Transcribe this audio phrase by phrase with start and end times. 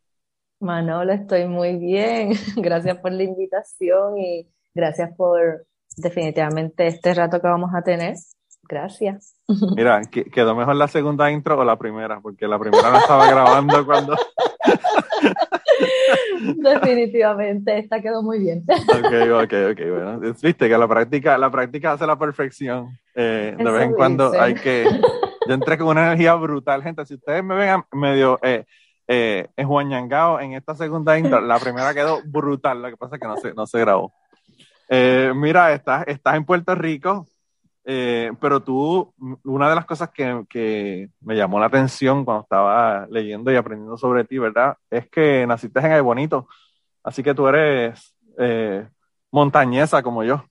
[0.61, 2.33] Manolo, estoy muy bien.
[2.57, 8.15] Gracias por la invitación y gracias por definitivamente este rato que vamos a tener.
[8.69, 9.35] Gracias.
[9.75, 13.87] Mira, quedó mejor la segunda intro o la primera, porque la primera no estaba grabando
[13.87, 14.15] cuando.
[16.41, 18.65] Definitivamente, esta quedó muy bien.
[18.69, 19.13] Ok,
[19.45, 20.21] ok, ok, bueno.
[20.21, 22.99] Viste que la práctica, la práctica hace la perfección.
[23.15, 24.85] Eh, de vez en cuando hay que.
[25.47, 27.07] Yo entré con una energía brutal, gente.
[27.07, 28.67] Si ustedes me ven medio eh,
[29.07, 32.83] eh, en esta segunda intro, la primera quedó brutal.
[32.83, 34.13] Lo que pasa es que no se, no se grabó.
[34.91, 37.27] Eh, mira, estás, estás en Puerto Rico
[37.91, 43.07] eh, pero tú, una de las cosas que, que, me llamó la atención cuando estaba
[43.11, 44.77] leyendo y aprendiendo sobre ti, ¿verdad?
[44.91, 46.47] Es que naciste en el Bonito,
[47.03, 48.87] así que tú eres eh,
[49.31, 50.45] montañesa como yo.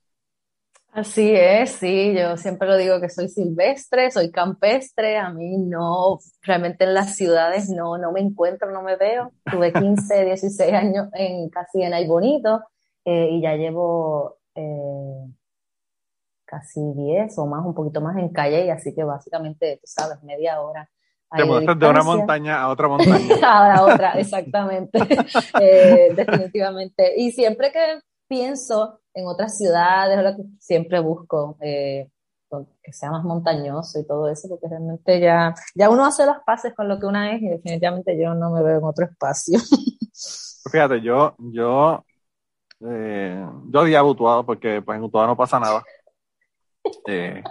[0.93, 6.17] Así es, sí, yo siempre lo digo que soy silvestre, soy campestre, a mí no,
[6.41, 9.31] realmente en las ciudades no, no me encuentro, no me veo.
[9.45, 12.63] Tuve 15, 16 años en casi en Ay Bonito
[13.05, 14.39] eh, y ya llevo
[16.47, 20.23] casi 10 o más, un poquito más en calle, y así que básicamente, tú sabes,
[20.23, 20.89] media hora.
[21.35, 23.75] Te muestras de una montaña a otra montaña.
[23.75, 24.97] a otra, exactamente,
[25.61, 27.13] eh, definitivamente.
[27.17, 32.09] Y siempre que pienso en otras ciudades, lo que siempre busco eh,
[32.81, 36.73] que sea más montañoso y todo eso, porque realmente ya, ya uno hace las paces
[36.73, 39.59] con lo que una es y definitivamente yo no me veo en otro espacio.
[40.71, 42.03] Fíjate, yo, yo,
[42.81, 45.83] eh, yo había Utuado porque pues en Utuado no pasa nada.
[47.07, 47.43] Eh,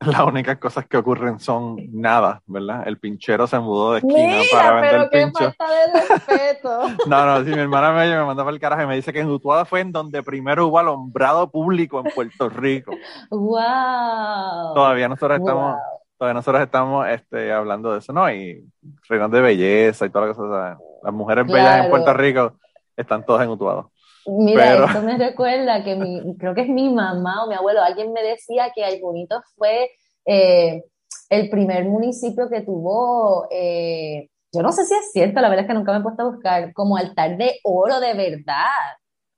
[0.06, 2.86] las únicas cosas que ocurren son nada, ¿verdad?
[2.86, 6.80] El pinchero se mudó de esquina para vender pero qué falta de respeto.
[7.06, 9.20] no, no, si mi hermana me, me mandó para el carajo y me dice que
[9.20, 12.92] en Utuada fue en donde primero hubo alumbrado público en Puerto Rico.
[13.30, 14.74] wow.
[14.74, 15.76] Todavía nosotros estamos,
[16.18, 18.30] todavía nosotros estamos este, hablando de eso, ¿no?
[18.30, 18.64] Y
[19.08, 20.78] reinas de belleza y todas las cosas.
[21.02, 22.58] Las mujeres bellas en Puerto Rico
[22.96, 23.90] están todas en Utuado.
[24.26, 28.12] Mira, esto me recuerda que mi, creo que es mi mamá o mi abuelo, alguien
[28.12, 29.90] me decía que Ay Bonito fue
[30.24, 30.82] eh,
[31.28, 35.68] el primer municipio que tuvo, eh, yo no sé si es cierto, la verdad es
[35.68, 38.64] que nunca me he puesto a buscar, como altar de oro de verdad,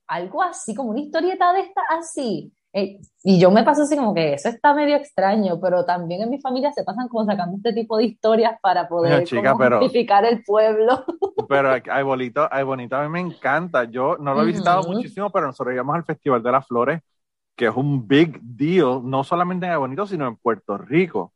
[0.06, 2.52] algo así, como una historieta de esta así.
[2.78, 6.28] Eh, y yo me paso así como que eso está medio extraño, pero también en
[6.28, 11.02] mi familia se pasan como sacando este tipo de historias para poder justificar el pueblo.
[11.49, 13.84] Pero hay bonito, hay bonito, a mí me encanta.
[13.84, 17.00] Yo no lo he visitado muchísimo, pero nosotros íbamos al Festival de las Flores,
[17.55, 21.32] que es un big deal, no solamente en Bonito, sino en Puerto Rico.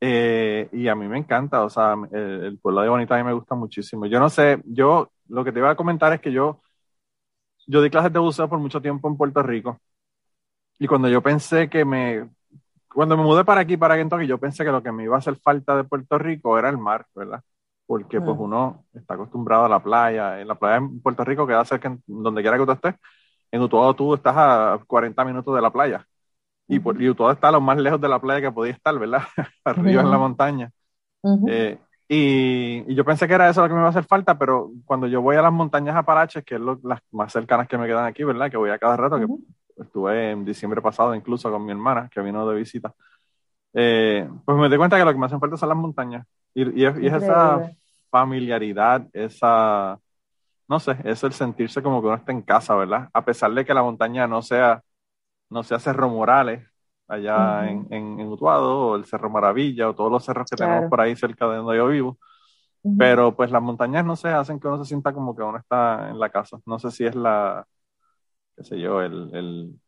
[0.00, 3.24] Eh, y a mí me encanta, o sea, el, el, pueblo de Bonito a mí
[3.24, 4.06] me gusta muchísimo.
[4.06, 6.60] Yo no sé, yo lo que te iba a comentar es que yo,
[7.66, 9.78] yo di clases de buceo por mucho tiempo en Puerto Rico
[10.78, 12.28] y cuando yo pensé que me,
[12.88, 15.18] cuando me mudé para aquí, para Kentucky, yo pensé que lo que me iba a
[15.18, 17.42] hacer falta de Puerto Rico era el mar, ¿verdad?
[17.86, 20.40] Porque pues uno está acostumbrado a la playa.
[20.40, 22.94] En la playa en Puerto Rico queda cerca, donde quiera que tú estés.
[23.50, 26.06] En Utuado tú estás a 40 minutos de la playa.
[26.66, 29.22] Y, por, y Utuado está lo más lejos de la playa que podía estar, ¿verdad?
[29.64, 30.70] Arriba en la montaña.
[31.48, 31.78] Eh,
[32.08, 34.70] y, y, yo pensé que era eso lo que me iba a hacer falta, pero
[34.84, 37.86] cuando yo voy a las montañas Apalaches, que es lo, las más cercanas que me
[37.86, 38.50] quedan aquí, ¿verdad?
[38.50, 39.26] Que voy a cada rato, que
[39.80, 42.94] estuve en diciembre pasado incluso con mi hermana que vino de visita,
[43.72, 46.26] eh, pues me di cuenta que lo que me hacen falta son las montañas.
[46.54, 47.70] Y, y, es, esa
[48.10, 49.98] familiaridad, esa,
[50.68, 53.08] no sé, es el sentirse como que uno está en casa, ¿verdad?
[53.12, 54.82] A pesar de que la montaña no sea,
[55.50, 56.66] no sea Cerro Morales,
[57.06, 61.00] allá en, en, Utuado, o el Cerro Maravilla, o todos los cerros que tenemos por
[61.00, 62.18] ahí cerca de donde yo vivo.
[62.96, 66.08] Pero pues las montañas, no sé, hacen que uno se sienta como que uno está
[66.10, 66.58] en la casa.
[66.64, 67.66] No sé si es la,
[68.58, 69.80] qué sé yo, el, el,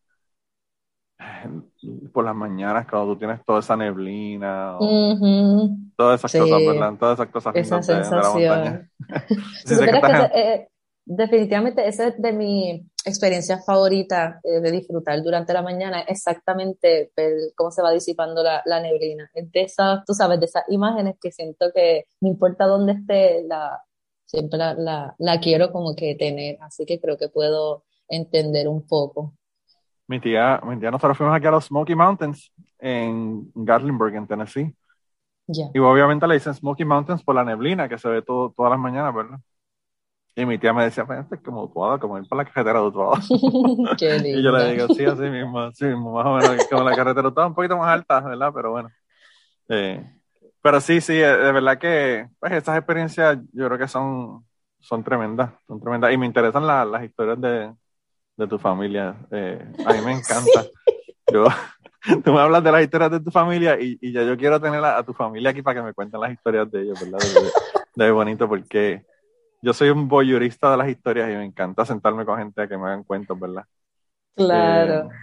[2.12, 4.76] por las mañanas cuando tú tienes toda esa neblina,
[5.96, 6.94] todas esas cosas, ¿verdad?
[6.98, 8.88] Todas esas cosas esa sensación.
[11.04, 17.10] definitivamente esa es de mi experiencia favorita eh, de disfrutar durante la mañana, exactamente
[17.56, 19.28] cómo se va disipando la, la, neblina.
[19.34, 23.42] Es de esas, tú sabes, de esas imágenes que siento que no importa dónde esté,
[23.48, 23.82] la,
[24.26, 28.86] siempre la, la, la quiero como que tener, así que creo que puedo entender un
[28.86, 29.34] poco.
[30.06, 34.74] Mi tía, mi tía, nosotros fuimos aquí a los Smoky Mountains en Gatlinburg, en Tennessee.
[35.46, 38.78] Y obviamente le dicen Smoky Mountains por la neblina que se ve todo, todas las
[38.78, 39.38] mañanas, ¿verdad?
[40.36, 42.80] Y mi tía me decía, pues este es como Utuado, como ir por la carretera
[42.80, 43.14] de Utuado.
[43.30, 47.22] y yo le digo, sí, así mismo, así mismo, más o menos, como la carretera
[47.22, 48.52] de Utuado, un poquito más alta, ¿verdad?
[48.54, 48.90] Pero bueno.
[49.68, 50.04] Eh,
[50.62, 54.44] pero sí, sí, de verdad que pues estas experiencias yo creo que son,
[54.78, 56.12] son tremendas, son tremendas.
[56.12, 57.72] Y me interesan las historias de,
[58.40, 59.14] de tu familia.
[59.30, 60.64] Eh, a mí me encanta.
[61.32, 61.44] Yo,
[62.24, 64.82] tú me hablas de las historias de tu familia y, y ya yo quiero tener
[64.82, 67.18] a, tu familia aquí para que me cuenten las historias de ellos, ¿verdad?
[67.94, 69.04] De, de bonito, porque
[69.62, 72.78] yo soy un boyurista de las historias y me encanta sentarme con gente a que
[72.78, 73.64] me hagan cuentos, ¿verdad?
[74.34, 75.10] Claro.
[75.10, 75.14] Eh,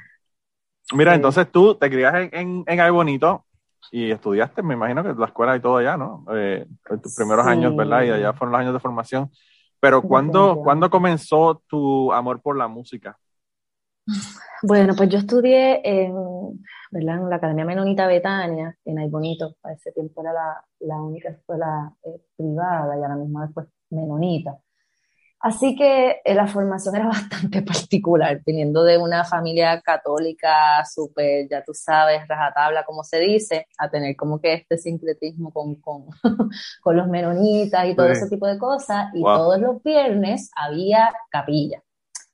[0.94, 3.46] mira, entonces tú te crias en, en, en Ay Bonito
[3.92, 6.24] y estudiaste, me imagino que la escuela y todo allá, ¿no?
[6.34, 8.04] Eh, en tus primeros años, ¿verdad?
[8.04, 9.32] Y allá fueron los años de formación.
[9.80, 13.18] Pero ¿cuándo, ¿cuándo comenzó tu amor por la música?
[14.64, 16.14] Bueno, pues yo estudié en,
[16.92, 17.18] ¿verdad?
[17.18, 19.56] en la Academia Menonita Betania, en Ay Bonito.
[19.62, 24.58] Para ese tiempo era la, la única escuela eh, privada y ahora mismo después menonita.
[25.40, 31.64] Así que eh, la formación era bastante particular, viniendo de una familia católica súper, ya
[31.64, 36.06] tú sabes, rajatabla, como se dice, a tener como que este sincretismo con, con,
[36.82, 39.08] con los menonitas y todo ese tipo de cosas.
[39.14, 41.84] Y todos los viernes había capilla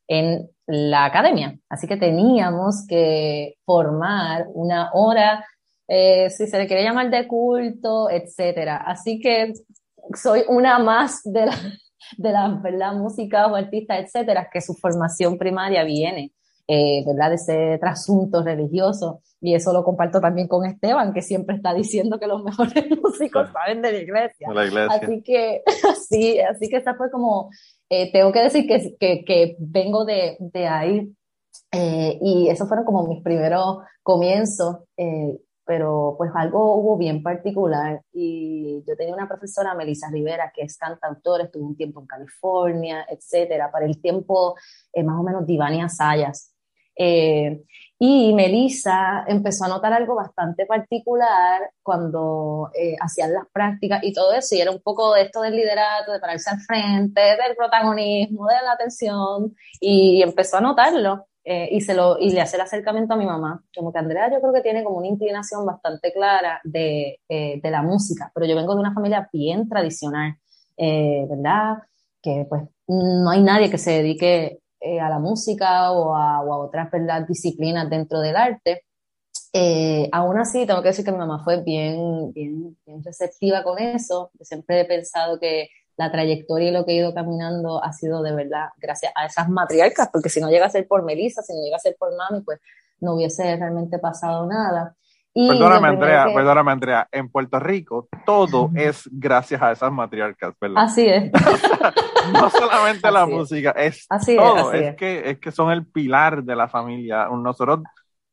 [0.08, 1.58] en la academia.
[1.70, 5.46] Así que teníamos que formar una hora,
[5.88, 8.78] eh, si se le quiere llamar de culto, etcétera.
[8.78, 9.54] Así que
[10.16, 11.54] soy una más de la,
[12.18, 16.32] de la música o artista, etcétera, que su formación primaria viene,
[16.68, 17.30] eh, ¿verdad?
[17.30, 19.22] De ese trasunto religioso.
[19.42, 22.74] Y eso lo comparto también con Esteban, que siempre está diciendo que los mejores
[23.04, 24.48] músicos saben de la iglesia.
[25.04, 25.62] Así que,
[26.10, 27.50] sí, así que esta fue como,
[27.90, 31.14] eh, tengo que decir que, que, que vengo de, de ahí.
[31.72, 34.78] Eh, y esos fueron como mis primeros comienzos
[35.66, 40.78] pero pues algo hubo bien particular y yo tenía una profesora, Melissa Rivera, que es
[40.78, 44.56] cantautora, estuvo un tiempo en California, etcétera, para el tiempo
[44.92, 46.54] eh, más o menos Divania Sayas.
[46.96, 47.64] Eh,
[47.98, 54.34] y Melissa empezó a notar algo bastante particular cuando eh, hacían las prácticas y todo
[54.34, 58.48] eso, y era un poco de esto del liderato, de pararse al frente, del protagonismo,
[58.48, 61.28] de la atención, y empezó a notarlo.
[61.46, 63.64] Eh, y, se lo, y le hace el acercamiento a mi mamá.
[63.76, 67.72] Como que Andrea yo creo que tiene como una inclinación bastante clara de, eh, de
[67.72, 70.38] la música, pero yo vengo de una familia bien tradicional,
[70.78, 71.80] eh, ¿verdad?
[72.22, 74.60] Que pues no hay nadie que se dedique
[75.02, 77.26] a la música o a, o a otras ¿verdad?
[77.26, 78.84] disciplinas dentro del arte.
[80.12, 84.32] aún así, tengo que decir que mi mamá fue bien, bien, bien receptiva con eso.
[84.42, 88.34] Siempre he pensado que la trayectoria y lo que he ido caminando ha sido de
[88.34, 91.62] verdad gracias a esas matriarcas, porque si no llega a ser por Melissa, si no
[91.64, 92.60] llega a ser por Mami, pues
[93.00, 94.96] no hubiese realmente pasado nada.
[95.36, 97.08] Y perdóname, Andrea, perdóname, Andrea.
[97.12, 100.84] En Puerto Rico todo es gracias a esas matriarcas, ¿verdad?
[100.84, 101.32] Así es.
[102.34, 104.72] no solamente la música, es todo.
[104.72, 107.28] Es, que, es que son el pilar de la familia.
[107.30, 107.80] Nosotros,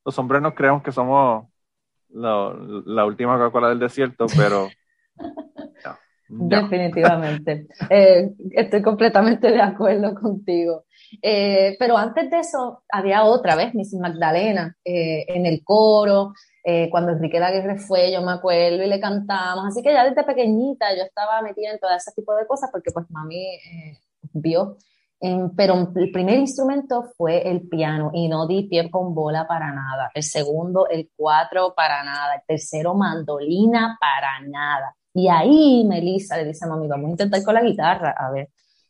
[0.04, 1.46] los hombres, nos creemos que somos
[2.10, 4.68] la última Coca-Cola del desierto, pero
[6.32, 7.66] Definitivamente.
[7.90, 10.84] Eh, estoy completamente de acuerdo contigo.
[11.20, 16.32] Eh, pero antes de eso, había otra vez, Miss Magdalena, eh, en el coro,
[16.90, 19.66] cuando Enrique Laguerre fue, yo me acuerdo, y le cantamos.
[19.66, 22.92] Así que ya desde pequeñita yo estaba metida en todo ese tipo de cosas porque
[22.92, 23.58] pues mami
[24.34, 24.76] vio.
[25.56, 30.12] pero el primer instrumento fue el piano y no di pie con bola para nada.
[30.14, 32.36] El segundo, el cuatro para nada.
[32.36, 34.94] El tercero, mandolina para nada.
[35.12, 38.48] Y ahí Melissa le dice a mami, vamos a intentar con la guitarra, a ver.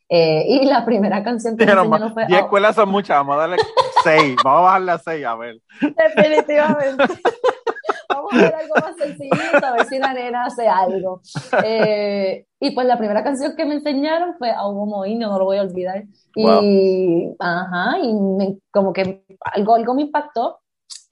[0.08, 2.26] Eh, y la primera canción que Pero, no fue...
[2.26, 3.56] 10 escuelas son muchas, vamos a darle
[4.02, 5.56] 6, vamos a bajarle a 6, a ver.
[5.80, 7.04] Definitivamente.
[8.08, 11.22] vamos a ver algo más sencillito, a ver si la nena hace algo.
[11.64, 15.44] Eh, y pues la primera canción que me enseñaron fue a Hugo Moino, no lo
[15.44, 16.02] voy a olvidar.
[16.34, 19.24] Y, ajá, y como que
[19.54, 20.58] algo, algo me impactó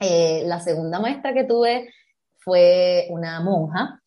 [0.01, 1.89] Eh, la segunda maestra que tuve
[2.39, 4.01] fue una monja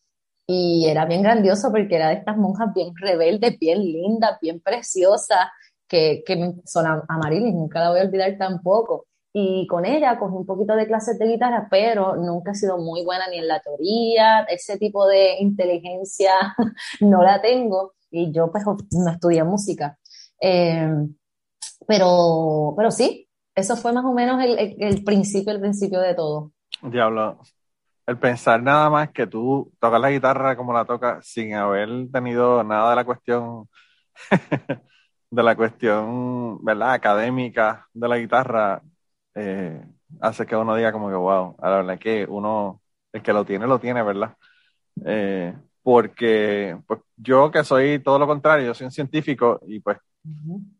[0.46, 5.48] y era bien grandioso porque era de estas monjas bien rebeldes, bien lindas, bien preciosas,
[5.88, 9.06] que, que son a, nunca la voy a olvidar tampoco.
[9.34, 13.02] Y con ella cogí un poquito de clases de guitarra, pero nunca he sido muy
[13.04, 16.32] buena ni en la teoría, ese tipo de inteligencia
[17.00, 19.98] no la tengo y yo pues no estudié música.
[20.40, 20.88] Eh,
[21.86, 26.52] pero, pero sí, eso fue más o menos el, el, principio, el principio de todo.
[26.82, 27.38] Diablo,
[28.06, 32.62] el pensar nada más que tú tocas la guitarra como la tocas sin haber tenido
[32.64, 33.68] nada de la cuestión,
[35.30, 36.92] de la cuestión, ¿verdad?
[36.94, 38.82] Académica de la guitarra,
[39.34, 39.84] eh,
[40.20, 42.82] hace que uno diga como que, wow, a la verdad que uno,
[43.12, 44.36] el que lo tiene, lo tiene, ¿verdad?
[45.04, 49.98] Eh, porque pues, yo que soy todo lo contrario, yo soy un científico y pues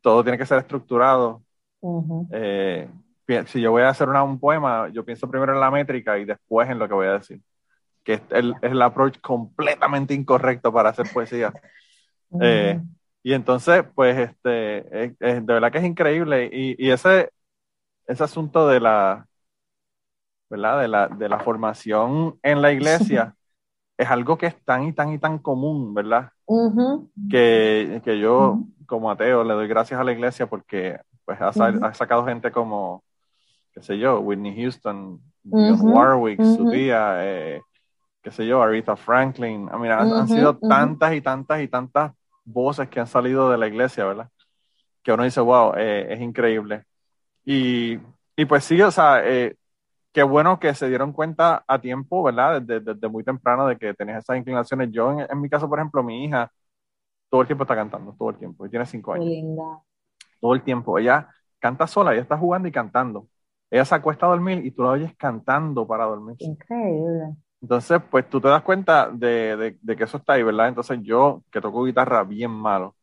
[0.00, 1.42] todo tiene que ser estructurado.
[2.32, 2.88] Eh,
[3.46, 6.68] si yo voy a hacer un poema, yo pienso primero en la métrica y después
[6.68, 7.40] en lo que voy a decir.
[8.04, 11.52] Que es el, es el approach completamente incorrecto para hacer poesía.
[12.40, 12.80] Eh,
[13.22, 14.48] y entonces, pues, este,
[15.20, 16.48] de verdad que es increíble.
[16.50, 17.30] Y, y, ese,
[18.06, 19.26] ese asunto de la,
[20.48, 20.80] ¿verdad?
[20.80, 23.34] De la, de la formación en la iglesia
[23.98, 26.30] es algo que es tan y tan y tan común, ¿verdad?
[27.30, 31.94] que, que, yo, como ateo, le doy gracias a la iglesia porque pues ha, ha
[31.94, 33.04] sacado gente como
[33.72, 37.62] qué sé yo, Whitney Houston, Warwick, su tía, eh,
[38.20, 39.68] qué sé yo, Aretha Franklin.
[39.68, 42.12] I han, sido tantas y tantas y tantas
[42.44, 44.28] voces que han salido de la iglesia, ¿verdad?
[45.02, 46.84] Que uno dice, wow, eh, es increíble.
[47.44, 47.98] Y,
[48.36, 49.56] y, pues sí, o sea, eh,
[50.12, 52.62] qué bueno que se dieron cuenta a tiempo, ¿verdad?
[52.62, 54.90] Desde, muy temprano de que tenías esas inclinaciones.
[54.92, 56.50] Yo, en, mi caso, por ejemplo, mi hija
[57.28, 59.24] todo el tiempo está cantando, todo el tiempo, y tiene cinco años.
[59.24, 59.80] linda.
[60.38, 60.98] Todo el tiempo.
[60.98, 63.26] Ella canta sola, ella está jugando y cantando
[63.72, 66.36] ella se acuesta a dormir y tú la oyes cantando para dormir.
[66.40, 67.34] Increíble.
[67.62, 70.68] Entonces, pues tú te das cuenta de, que eso está ahí, ¿verdad?
[70.68, 72.94] Entonces yo, que toco guitarra bien malo,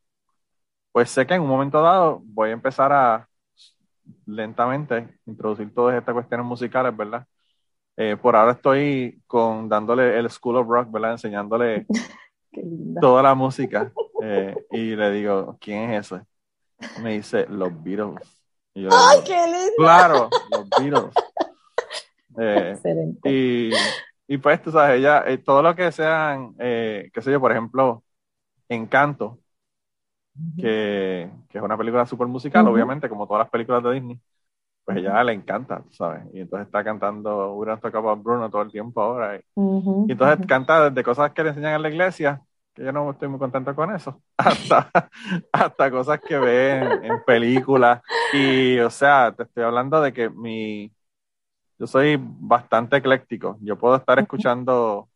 [0.92, 3.28] pues sé que en un momento dado voy a empezar a
[4.28, 7.26] lentamente introducir todas estas cuestiones musicales, ¿verdad?
[7.98, 11.14] Eh, por ahora estoy con dándole el School of Rock, ¿verdad?
[11.14, 11.88] Enseñándole
[13.02, 13.92] toda la música.
[14.22, 16.22] Eh, y le digo, ¿quién es ese?
[17.02, 18.38] Me dice, los Beatles.
[18.92, 19.74] ¡Ay, qué lindo!
[19.78, 21.14] Claro, los Beatles.
[22.42, 22.78] Eh.
[23.26, 23.72] Y,
[24.34, 27.52] y, pues, tú sabes, ella, eh, todo lo que sean, eh, qué sé yo, por
[27.52, 28.02] ejemplo,
[28.70, 29.40] Encanto,
[30.56, 34.20] que, que, es una película súper musical, obviamente, como todas las películas de Disney,
[34.86, 36.24] pues ella le encanta, ¿sabes?
[36.34, 39.36] Y entonces está cantando We Don't Talk About Bruno todo el tiempo ahora.
[39.36, 39.40] Y,
[40.08, 42.42] y entonces canta de cosas que le enseñan en la iglesia
[42.80, 44.90] yo no estoy muy contento con eso, hasta,
[45.52, 48.02] hasta cosas que ven en películas.
[48.34, 50.92] Y, o sea, te estoy hablando de que mi,
[51.78, 53.58] yo soy bastante ecléctico.
[53.62, 55.10] Yo puedo estar escuchando,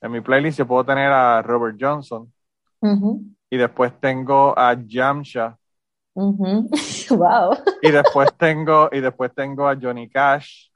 [0.00, 2.32] en mi playlist yo puedo tener a Robert Johnson,
[3.50, 5.56] y después tengo a Jamsha.
[6.14, 7.56] wow.
[7.82, 10.68] Y después tengo, y después tengo a Johnny Cash,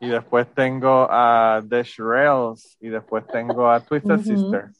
[0.00, 4.70] y después tengo a The Shirelles, y después tengo a Twisted Sister.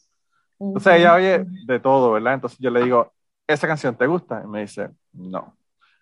[0.60, 2.34] Entonces ella oye de todo, ¿verdad?
[2.34, 3.12] Entonces yo le digo,
[3.46, 4.42] ¿esa canción te gusta?
[4.44, 5.56] Y me dice, no.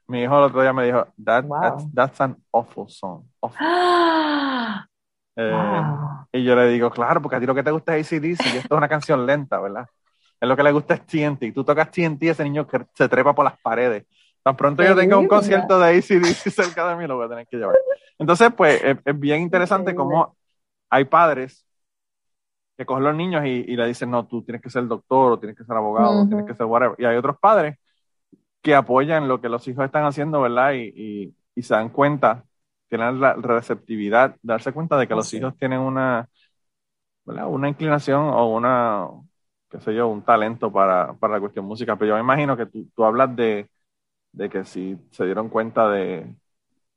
[0.09, 1.45] Mi hijo el otro día me dijo, That,
[1.95, 3.25] that's, an awful song.
[5.41, 5.53] Eh,
[6.33, 8.57] y yo le digo, claro, porque a ti lo que te gusta es ACDC y
[8.57, 9.87] esto es una canción lenta, ¿verdad?
[10.41, 11.55] Es lo que le gusta es TNT.
[11.55, 14.05] Tú tocas TNT, ese niño que se trepa por las paredes.
[14.43, 17.47] Tan pronto yo tenga un concierto de ACDC cerca de mí, lo voy a tener
[17.47, 17.77] que llevar.
[18.19, 20.37] Entonces, pues, es, es bien interesante cómo
[20.91, 21.68] hay padres
[22.79, 25.59] que cogen los niños y, le dicen, no, tú tienes que ser doctor, o tienes
[25.59, 26.95] que ser abogado, o tienes que ser whatever.
[26.97, 27.77] Y hay otros padres
[28.63, 30.75] que apoyan lo que los hijos están haciendo, ¿verdad?
[30.75, 32.45] Y, y, se dan cuenta,
[32.89, 36.29] tienen la receptividad, darse cuenta de que los hijos tienen una,
[37.25, 37.49] ¿verdad?
[37.49, 39.09] Una inclinación o una,
[39.69, 41.97] qué sé yo, un talento para, para la cuestión música.
[41.97, 43.69] Pero yo me imagino que tú, tú hablas de,
[44.31, 46.33] de, que si se dieron cuenta de,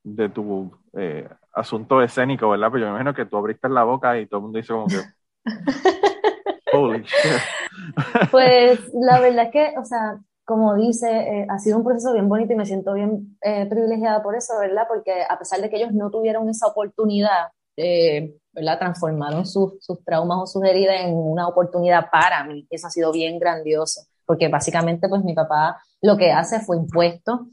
[0.03, 2.69] de tu eh, asunto escénico, ¿verdad?
[2.71, 4.85] Pero yo me imagino que tú abriste la boca y todo el mundo dice como
[4.85, 5.01] que
[8.31, 12.27] pues la verdad es que, o sea, como dice, eh, ha sido un proceso bien
[12.27, 14.85] bonito y me siento bien eh, privilegiada por eso, ¿verdad?
[14.87, 18.79] Porque a pesar de que ellos no tuvieron esa oportunidad, eh, ¿verdad?
[18.79, 22.67] Transformaron sus, sus traumas o sus heridas en una oportunidad para mí.
[22.69, 27.47] Eso ha sido bien grandioso, porque básicamente, pues mi papá lo que hace fue impuesto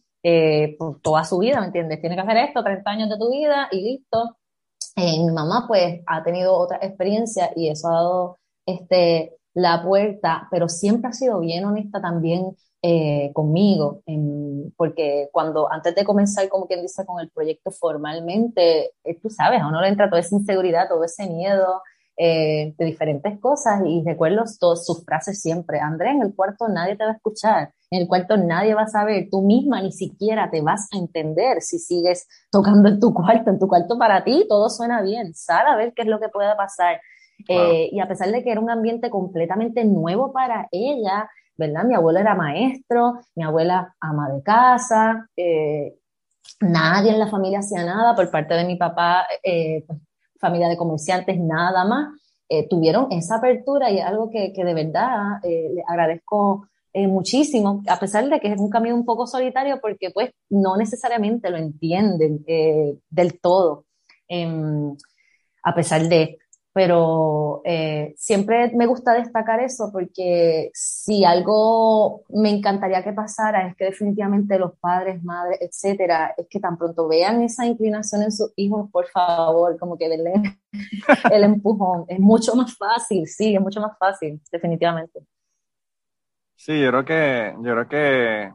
[0.79, 2.01] por toda su vida, ¿me entiendes?
[2.01, 4.37] Tiene que hacer esto, 30 años de tu vida y listo.
[4.99, 10.69] Mi mamá, pues, ha tenido otra experiencia y eso ha dado este, la puerta, pero
[10.69, 14.03] siempre ha sido bien honesta también eh, conmigo,
[14.77, 19.61] porque cuando antes de comenzar, como quien dice, con el proyecto formalmente, eh, tú sabes,
[19.61, 21.83] a uno le entra toda esa inseguridad, todo ese miedo
[22.19, 26.97] eh, de diferentes cosas y recuerdo todas sus frases siempre, André, en el cuarto nadie
[26.97, 30.51] te va a escuchar, en el cuarto nadie va a saber, tú misma ni siquiera
[30.51, 34.47] te vas a entender si sigues tocando en tu cuarto, en tu cuarto para ti,
[34.49, 37.01] todo suena bien, sal a ver qué es lo que pueda pasar.
[37.49, 41.85] y a pesar de que era un ambiente completamente nuevo para ella, ¿verdad?
[41.85, 45.99] Mi abuelo era maestro, mi abuela ama de casa, eh,
[46.61, 49.99] nadie en la familia hacía nada, por parte de mi papá, eh, pues,
[50.39, 52.15] familia de comerciantes, nada más.
[52.49, 58.29] Eh, tuvieron esa apertura y algo que, que de verdad le agradezco muchísimo, a pesar
[58.29, 62.45] de que es un camino un poco solitario porque pues no necesariamente lo entienden
[63.11, 63.85] del todo.
[64.27, 64.97] Em,
[65.63, 66.39] a pesar de
[66.73, 73.77] pero eh, siempre me gusta destacar eso porque si algo me encantaría que pasara es
[73.77, 78.53] que definitivamente los padres, madres, etcétera, es que tan pronto vean esa inclinación en sus
[78.57, 80.33] hijos, por favor, como que denle
[81.31, 82.05] el empujón.
[82.09, 85.21] Es mucho más fácil, sí, es mucho más fácil, definitivamente.
[86.57, 88.53] Sí, yo creo que, yo creo que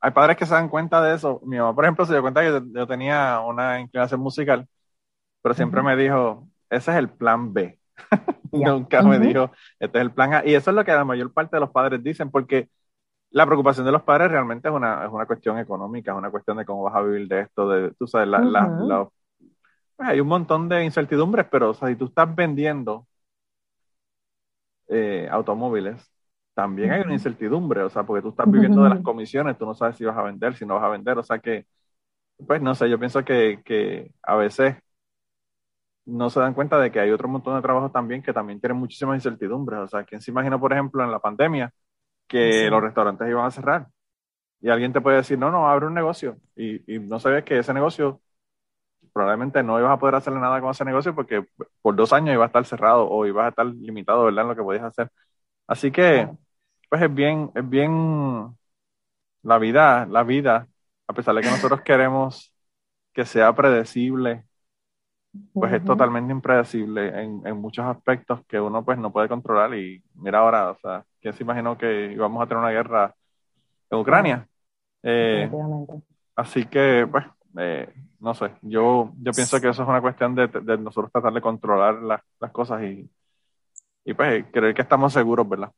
[0.00, 1.40] hay padres que se dan cuenta de eso.
[1.44, 4.68] Mi mamá, por ejemplo, se dio cuenta que yo tenía una inclinación musical,
[5.42, 7.78] pero siempre me dijo, ese es el plan B.
[8.52, 10.46] Nunca me dijo, este es el plan A.
[10.46, 12.68] Y eso es lo que la mayor parte de los padres dicen, porque
[13.30, 16.56] la preocupación de los padres realmente es una, es una cuestión económica, es una cuestión
[16.58, 19.08] de cómo vas a vivir de esto, de, tú sabes, la,
[19.96, 23.06] pues hay un montón de incertidumbres, pero o sea, si tú estás vendiendo
[24.88, 26.10] eh, automóviles,
[26.54, 29.74] también hay una incertidumbre, o sea, porque tú estás viviendo de las comisiones, tú no
[29.74, 31.66] sabes si vas a vender, si no vas a vender, o sea que,
[32.46, 34.76] pues no sé, yo pienso que, que a veces
[36.06, 38.78] no se dan cuenta de que hay otro montón de trabajos también que también tienen
[38.78, 39.80] muchísimas incertidumbres.
[39.80, 41.72] O sea, ¿quién se imagina, por ejemplo, en la pandemia
[42.26, 43.88] que los restaurantes iban a cerrar?
[44.60, 46.38] Y alguien te puede decir, no, no, abre un negocio.
[46.56, 48.20] Y, no sabes que ese negocio
[49.12, 51.46] probablemente no ibas a poder hacerle nada con ese negocio porque
[51.82, 54.44] por dos años iba a estar cerrado o ibas a estar limitado, ¿verdad?
[54.44, 55.10] En lo que podías hacer.
[55.66, 56.28] Así que,
[56.88, 58.56] pues es bien, es bien
[59.42, 60.68] la vida, la vida,
[61.06, 62.52] a pesar de que nosotros queremos
[63.12, 64.44] que sea predecible,
[65.52, 70.02] pues es totalmente impredecible en, en, muchos aspectos que uno pues no puede controlar y
[70.14, 73.14] mira ahora, o sea, ¿quién se imaginó que íbamos a tener una guerra
[73.90, 74.46] en Ucrania?
[75.02, 75.50] Eh,
[76.36, 77.24] así que, pues,
[77.58, 81.32] eh, no sé, yo, yo pienso que eso es una cuestión de, de nosotros tratar
[81.32, 83.10] de controlar las cosas y,
[84.04, 85.70] y pues creer que estamos seguros, ¿verdad?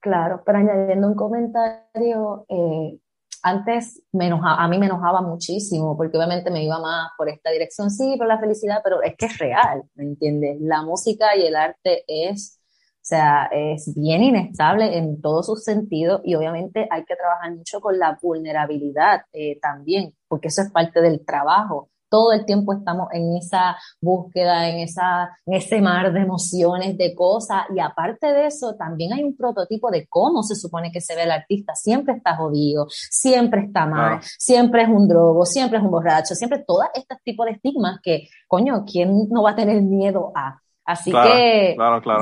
[0.00, 2.98] Claro, pero añadiendo un comentario, eh,
[3.44, 7.90] antes me a mí me enojaba muchísimo porque obviamente me iba más por esta dirección,
[7.90, 10.56] sí, por la felicidad, pero es que es real, ¿me entiendes?
[10.62, 12.58] La música y el arte es,
[12.94, 17.80] o sea, es bien inestable en todos sus sentidos y obviamente hay que trabajar mucho
[17.80, 23.08] con la vulnerabilidad eh, también, porque eso es parte del trabajo todo el tiempo estamos
[23.10, 28.46] en esa búsqueda, en, esa, en ese mar de emociones, de cosas, y aparte de
[28.46, 32.14] eso, también hay un prototipo de cómo se supone que se ve el artista, siempre
[32.14, 36.84] está jodido, siempre está mal, siempre es un drogo, siempre es un borracho, siempre todos
[36.94, 40.60] estos tipos de estigmas que, coño, ¿quién no va a tener miedo a?
[40.84, 41.76] Así que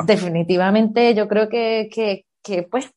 [0.07, 2.91] definitivamente yo creo que, que, que pues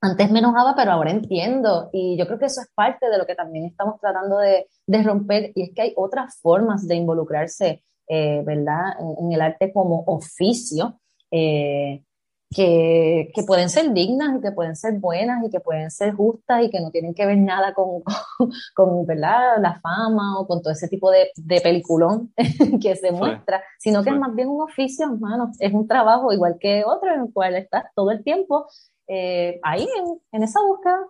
[0.00, 1.90] antes me enojaba, pero ahora entiendo.
[1.92, 5.02] Y yo creo que eso es parte de lo que también estamos tratando de, de
[5.02, 5.52] romper.
[5.54, 11.00] Y es que hay otras formas de involucrarse, eh, ¿verdad?, en, el arte como oficio,
[11.30, 12.02] eh,
[12.50, 16.64] que, que, pueden ser dignas y que pueden ser buenas y que pueden ser justas
[16.64, 18.02] y que no tienen que ver nada con,
[18.74, 19.58] con, ¿verdad?
[19.60, 22.32] la fama o con todo ese tipo de, de peliculón
[22.80, 25.50] que se muestra, sino que es más bien un oficio, hermano.
[25.58, 28.66] Es un trabajo igual que otro en el cual estás todo el tiempo
[29.08, 29.88] eh, ahí
[30.32, 31.06] en, esa búsqueda.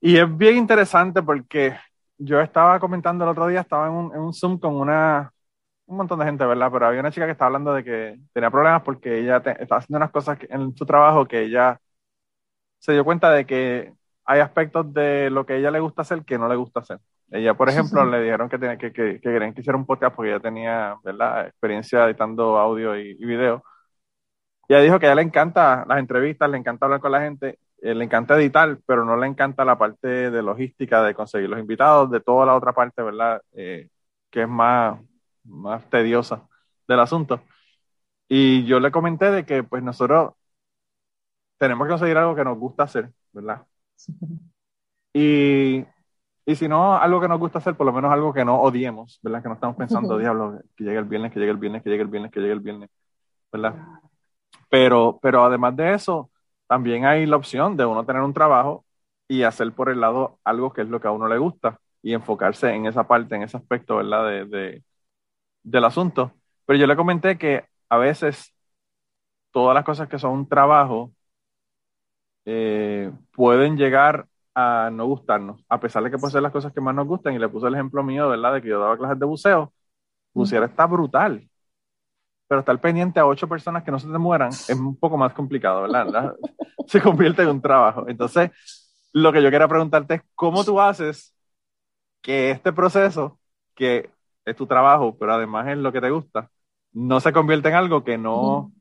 [0.00, 1.76] Y es bien interesante porque
[2.16, 5.32] yo estaba comentando el otro día, estaba en un, en un Zoom con una,
[5.86, 6.70] un montón de gente, ¿verdad?
[6.72, 9.98] Pero había una chica que estaba hablando de que tenía problemas porque ella estaba haciendo
[9.98, 11.78] unas cosas en su trabajo que ella
[12.78, 13.92] se dio cuenta de que
[14.24, 17.00] hay aspectos de lo que a ella le gusta hacer que no le gusta hacer.
[17.30, 20.30] Ella, por ejemplo, le dijeron que, tenía, que, que, querían que hiciera un podcast porque
[20.30, 21.48] ella tenía, ¿verdad?
[21.48, 23.62] Experiencia editando audio y, y video
[24.68, 27.58] ella dijo que a ella le encanta las entrevistas, le encanta hablar con la gente,
[27.80, 31.60] eh, le encanta editar, pero no le encanta la parte de logística, de conseguir los
[31.60, 33.40] invitados, de toda la otra parte, ¿verdad?
[33.52, 33.88] Eh,
[34.30, 35.00] que es más,
[35.44, 36.46] más tediosa
[36.86, 37.40] del asunto.
[38.28, 40.34] Y yo le comenté de que pues nosotros
[41.58, 43.66] tenemos que conseguir algo que nos gusta hacer, ¿verdad?
[45.12, 45.84] Y,
[46.46, 49.18] y si no, algo que nos gusta hacer, por lo menos algo que no odiemos,
[49.22, 49.42] ¿verdad?
[49.42, 52.02] Que no estamos pensando, diablo, que llegue el viernes, que llegue el viernes, que llegue
[52.02, 52.90] el viernes, que llegue el viernes,
[53.52, 53.74] ¿verdad?
[54.68, 56.30] Pero, pero además de eso,
[56.66, 58.84] también hay la opción de uno tener un trabajo
[59.28, 62.14] y hacer por el lado algo que es lo que a uno le gusta y
[62.14, 64.26] enfocarse en esa parte, en ese aspecto, ¿verdad?
[64.28, 64.84] De, de,
[65.64, 66.32] del asunto.
[66.66, 68.54] Pero yo le comenté que a veces
[69.52, 71.12] todas las cosas que son un trabajo
[72.44, 76.80] eh, pueden llegar a no gustarnos, a pesar de que pueden ser las cosas que
[76.80, 77.34] más nos gustan.
[77.34, 78.54] Y le puse el ejemplo mío, ¿verdad?
[78.54, 79.72] De que yo daba clases de buceo.
[80.34, 81.48] Bucear está brutal,
[82.48, 85.34] pero estar pendiente a ocho personas que no se te mueran es un poco más
[85.34, 86.34] complicado, ¿verdad?
[86.86, 88.06] se convierte en un trabajo.
[88.08, 88.50] Entonces,
[89.12, 91.34] lo que yo quería preguntarte es, ¿cómo tú haces
[92.22, 93.38] que este proceso,
[93.74, 94.10] que
[94.44, 96.50] es tu trabajo, pero además es lo que te gusta,
[96.92, 98.72] no se convierta en algo que no,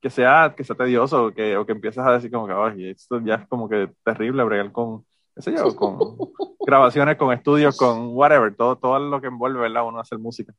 [0.00, 2.90] que sea, que sea tedioso o que, o que empieces a decir como que, ay,
[2.90, 5.98] esto ya es como que terrible bregar con, qué sé yo, con
[6.60, 9.86] grabaciones, con estudios, con whatever, todo, todo lo que envuelve, ¿verdad?
[9.86, 10.54] Uno hacer música.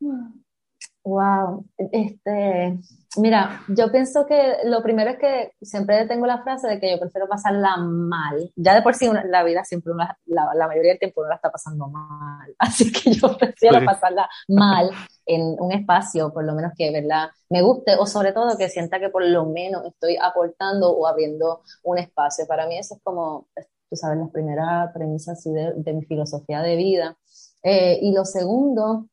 [1.04, 2.78] Wow, este,
[3.18, 7.00] mira, yo pienso que lo primero es que siempre tengo la frase de que yo
[7.00, 8.52] prefiero pasarla mal.
[8.56, 11.52] Ya de por sí la vida siempre, la, la, mayoría del tiempo uno la está
[11.52, 12.54] pasando mal.
[12.60, 14.92] Así que yo prefiero pasarla mal
[15.26, 17.30] en un espacio, por lo menos que, ¿verdad?
[17.50, 21.62] Me guste o sobre todo que sienta que por lo menos estoy aportando o abriendo
[21.84, 22.46] un espacio.
[22.46, 23.48] Para mí eso es como,
[23.90, 27.18] tú sabes, la primera premisa así de, de mi filosofía de vida.
[27.64, 29.08] Eh, y lo segundo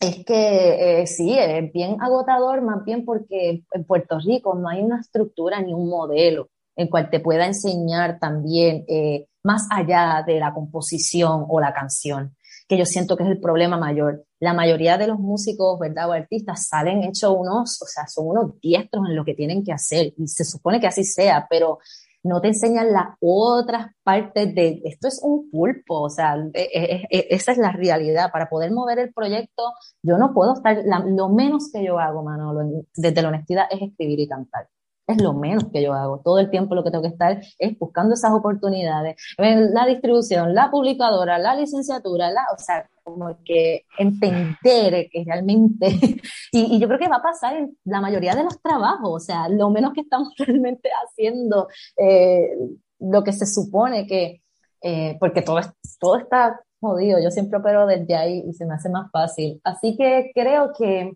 [0.00, 4.82] es que eh, sí, es bien agotador, más bien porque en Puerto Rico no hay
[4.82, 10.40] una estructura ni un modelo en cual te pueda enseñar también eh, más allá de
[10.40, 14.24] la composición o la canción, que yo siento que es el problema mayor.
[14.40, 16.08] La mayoría de los músicos, ¿verdad?
[16.08, 19.72] O artistas salen hechos unos, o sea, son unos diestros en lo que tienen que
[19.72, 21.78] hacer y se supone que así sea, pero
[22.24, 27.06] no te enseñan las otras partes de esto es un pulpo, o sea, e, e,
[27.10, 28.30] e, esa es la realidad.
[28.32, 29.62] Para poder mover el proyecto,
[30.02, 34.20] yo no puedo estar, lo menos que yo hago, Manolo, desde la honestidad es escribir
[34.20, 34.68] y cantar.
[35.06, 36.20] Es lo menos que yo hago.
[36.24, 39.16] Todo el tiempo lo que tengo que estar es buscando esas oportunidades.
[39.36, 45.86] La distribución, la publicadora, la licenciatura, la, o sea, como que entender que realmente,
[46.52, 49.48] y, yo creo que va a pasar en la mayoría de los trabajos, o sea,
[49.48, 52.56] lo menos que estamos realmente haciendo eh,
[52.98, 54.42] lo que se supone que,
[54.82, 55.60] eh, porque todo,
[56.00, 59.60] todo está jodido, yo siempre opero desde ahí y se me hace más fácil.
[59.64, 61.12] Así que creo que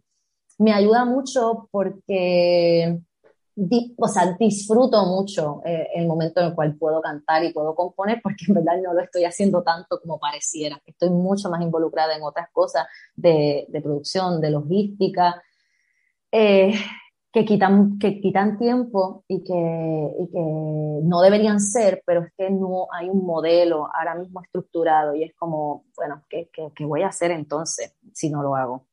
[0.59, 2.99] me ayuda mucho porque
[3.97, 8.21] o sea, disfruto mucho eh, el momento en el cual puedo cantar y puedo componer,
[8.23, 10.81] porque en verdad no lo estoy haciendo tanto como pareciera.
[10.87, 15.43] Estoy mucho más involucrada en otras cosas de, de producción, de logística,
[16.31, 16.75] eh,
[17.33, 19.53] que, quitan, que quitan tiempo y que,
[20.21, 20.41] y que
[21.03, 25.35] no deberían ser, pero es que no hay un modelo ahora mismo estructurado y es
[25.35, 28.87] como, bueno, ¿qué, qué, qué voy a hacer entonces si no lo hago?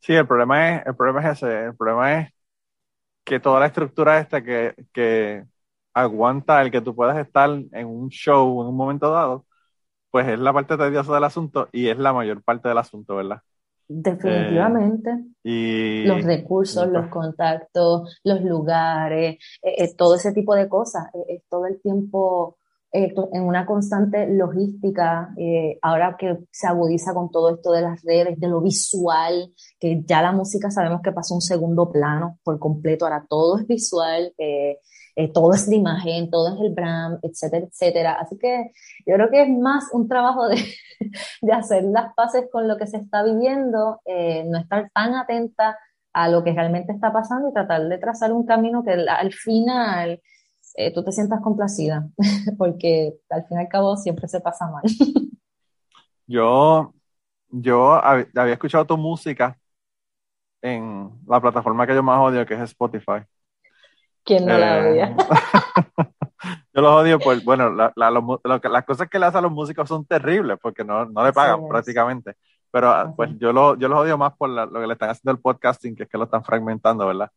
[0.00, 2.37] Sí, el problema es, el problema es ese, el problema es
[3.28, 5.44] que toda la estructura esta que, que
[5.92, 9.44] aguanta el que tú puedas estar en un show en un momento dado,
[10.10, 13.42] pues es la parte tediosa del asunto y es la mayor parte del asunto, ¿verdad?
[13.86, 15.10] Definitivamente.
[15.44, 21.08] Eh, y, los recursos, los contactos, los lugares, eh, eh, todo ese tipo de cosas.
[21.28, 22.56] Es todo el tiempo
[22.90, 28.40] en una constante logística, eh, ahora que se agudiza con todo esto de las redes,
[28.40, 33.04] de lo visual, que ya la música sabemos que pasa un segundo plano por completo,
[33.04, 34.78] ahora todo es visual, eh,
[35.16, 38.12] eh, todo es la imagen, todo es el brand, etcétera, etcétera.
[38.14, 38.70] Así que
[39.04, 40.56] yo creo que es más un trabajo de,
[41.42, 44.00] de hacer las paces con lo que se está viviendo,
[44.46, 45.76] no estar tan atenta
[46.14, 50.20] a lo que realmente está pasando y tratar de trazar un camino que al final
[50.80, 52.08] eh, tú te sientas complacida,
[52.56, 54.84] porque al fin y al cabo siempre se pasa mal.
[56.26, 56.94] yo,
[57.48, 59.58] yo había escuchado tu música
[60.62, 63.24] en la plataforma que yo más odio, que es Spotify.
[64.22, 65.16] ¿Quién no la eh, odia?
[66.72, 70.58] yo los odio, pues, bueno, las cosas que le hacen a los músicos son terribles,
[70.62, 72.36] porque no, no le pagan prácticamente.
[72.70, 75.32] Pero ah, pues yo, lo, yo los odio más por lo que le están haciendo
[75.32, 77.30] el podcasting, que es que lo están fragmentando, ¿verdad?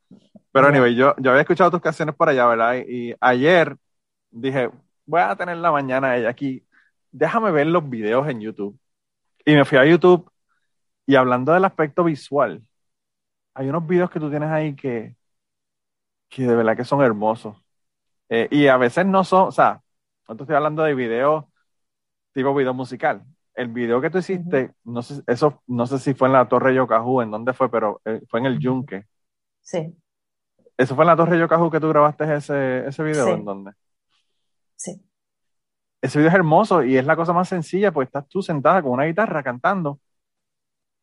[0.51, 2.75] Pero anyway, yo, yo había escuchado tus canciones por allá, ¿verdad?
[2.87, 3.77] Y, ayer
[4.29, 4.69] dije,
[5.05, 6.65] voy a tener la mañana ella aquí,
[7.11, 8.77] déjame ver los videos en YouTube.
[9.45, 10.29] Y me fui a YouTube
[11.05, 12.63] y hablando del aspecto visual,
[13.53, 15.15] hay unos videos que tú tienes ahí que,
[16.29, 17.57] que de verdad que son hermosos.
[18.29, 19.81] Eh, y a veces no son, o sea,
[20.27, 21.45] no te estoy hablando de videos
[22.33, 26.27] tipo video musical, el video que tú hiciste, no sé, eso, no sé si fue
[26.27, 29.05] en la Torre Yocajú, en dónde fue, pero eh, fue en el Yunque.
[29.61, 29.95] Sí.
[30.77, 33.27] ¿Eso fue en la Torre Yocajú que tú grabaste ese, ese video?
[33.29, 33.71] ¿En dónde?
[34.75, 35.01] Sí.
[36.01, 38.91] Ese video es hermoso y es la cosa más sencilla, porque estás tú sentada con
[38.91, 39.99] una guitarra cantando.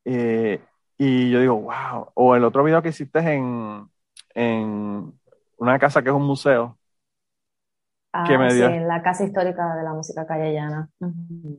[0.04, 0.60] Eh,
[0.96, 2.10] y yo digo, wow.
[2.14, 3.88] O el otro video que hiciste en,
[4.34, 5.12] en
[5.58, 6.76] una casa que es un museo.
[8.12, 8.68] Ah, que me dio...
[8.68, 10.88] sí, en la casa histórica de la música callellana.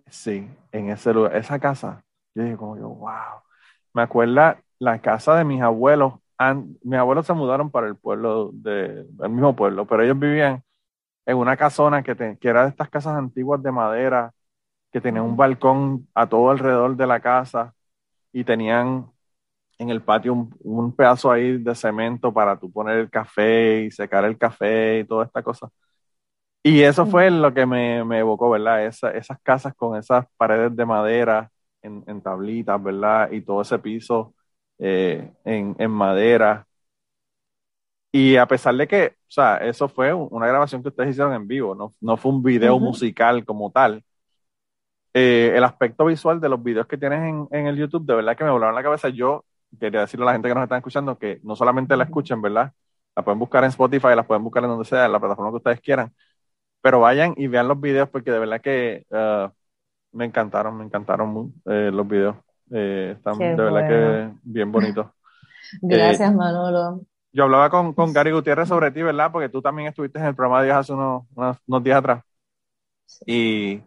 [0.08, 3.42] Sí, en ese lugar, esa casa, yo dije como yo, wow.
[3.94, 6.14] Me acuerda la casa de mis abuelos.
[6.84, 10.64] mis abuelos se mudaron para el pueblo, de, el mismo pueblo, pero ellos vivían
[11.26, 14.34] en una casona que, que era de estas casas antiguas de madera,
[14.92, 17.74] que tenía un balcón a todo alrededor de la casa
[18.32, 19.12] y tenían
[19.80, 24.26] en el patio un, pedazo ahí de cemento para tú poner el café y secar
[24.26, 25.70] el café y toda esta cosa.
[26.64, 28.86] Y eso fue lo que me, me evocó, ¿verdad?
[28.86, 31.50] esas casas con esas paredes de madera
[31.82, 33.32] en, en tablitas, ¿verdad?
[33.32, 34.36] Y todo ese piso
[34.78, 36.68] eh, en, en, madera.
[38.12, 41.48] Y a pesar de que, o sea, eso fue una grabación que ustedes hicieron en
[41.48, 44.04] vivo, no, no fue un video musical como tal.
[45.14, 48.38] Eh, el aspecto visual de los videos que tienes en, en, el YouTube, de verdad
[48.38, 49.10] que me volaron la cabeza.
[49.10, 49.46] Yo
[49.80, 52.74] quería decirle a la gente que nos está escuchando que no solamente la escuchen, ¿verdad?
[53.16, 55.58] La pueden buscar en Spotify, la pueden buscar en donde sea, en la plataforma que
[55.58, 56.14] ustedes quieran.
[56.82, 59.50] Pero vayan y vean los videos porque de verdad que uh,
[60.12, 62.36] me encantaron, me encantaron eh, los videos.
[62.72, 65.08] Eh, están de verdad que bien bonitos.
[65.82, 67.02] Gracias, Manolo.
[67.32, 69.32] Yo hablaba con, con Gary Gutiérrez sobre ti, ¿verdad?
[69.32, 72.24] Porque tú también estuviste en el programa de Días hace unos, unos, días atrás.
[73.26, 73.82] Y,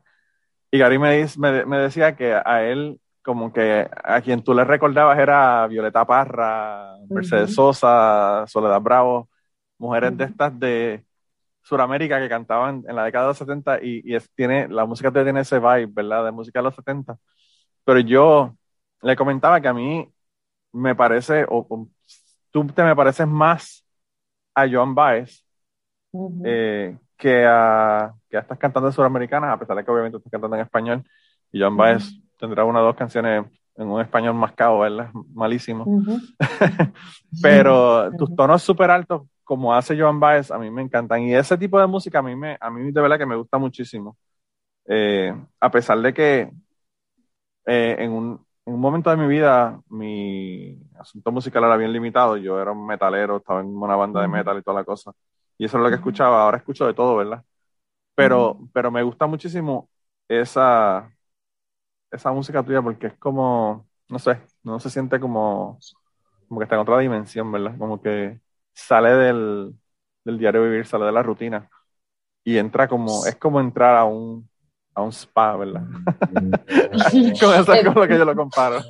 [0.71, 4.65] y Gary me, me, me decía que a él como que a quien tú le
[4.65, 9.29] recordabas era Violeta Parra, Mercedes Sosa, Soledad Bravo,
[9.79, 11.05] mujeres de estas de
[11.63, 15.41] Sudamérica que cantaban en la década de los 70 y, y tiene, la música tiene
[15.41, 16.25] ese vibe, ¿verdad?
[16.25, 17.17] De música de los 70.
[17.85, 18.57] Pero yo
[19.03, 20.09] le comentaba que a mí
[20.73, 21.89] me parece, o,
[22.51, 23.85] tú te me pareces más
[24.55, 25.45] a Joan Baez
[26.45, 30.57] eh, que, a, que a estas cantantes suramericanas, a pesar de que obviamente estás cantando
[30.57, 31.05] en español.
[31.53, 33.47] Y Joan Baez tendrá una o dos canciones
[33.77, 35.11] en un español mascado, ¿verdad?
[35.33, 35.87] Malísimo.
[37.43, 41.23] Pero tus tonos súper altos, como hace Joan Baez, a mí me encantan.
[41.23, 43.59] Y ese tipo de música a mí, me, a mí de verdad que me gusta
[43.59, 44.17] muchísimo.
[44.87, 46.51] Eh, a pesar de que
[47.67, 52.37] eh, en, un, en, un, momento de mi vida mi asunto musical era bien limitado.
[52.37, 55.13] Yo era un metalero, estaba en una banda de metal y toda la cosa.
[55.59, 56.43] Y eso es lo que escuchaba.
[56.43, 57.45] Ahora escucho de todo, ¿verdad?
[58.15, 59.89] Pero, pero me gusta muchísimo
[60.29, 61.11] esa,
[62.11, 65.79] esa música tuya porque es como, no sé, no se siente como,
[66.49, 67.77] como que está en otra dimensión, ¿verdad?
[67.79, 68.41] Como que
[68.73, 69.75] sale del,
[70.25, 71.69] del diario vivir, sale de la rutina
[72.45, 74.49] y entra como, es como entrar a un,
[74.95, 75.83] a un spa, ¿verdad?
[77.41, 78.81] con eso es con lo que yo lo comparo.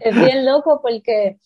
[0.00, 1.38] es bien loco porque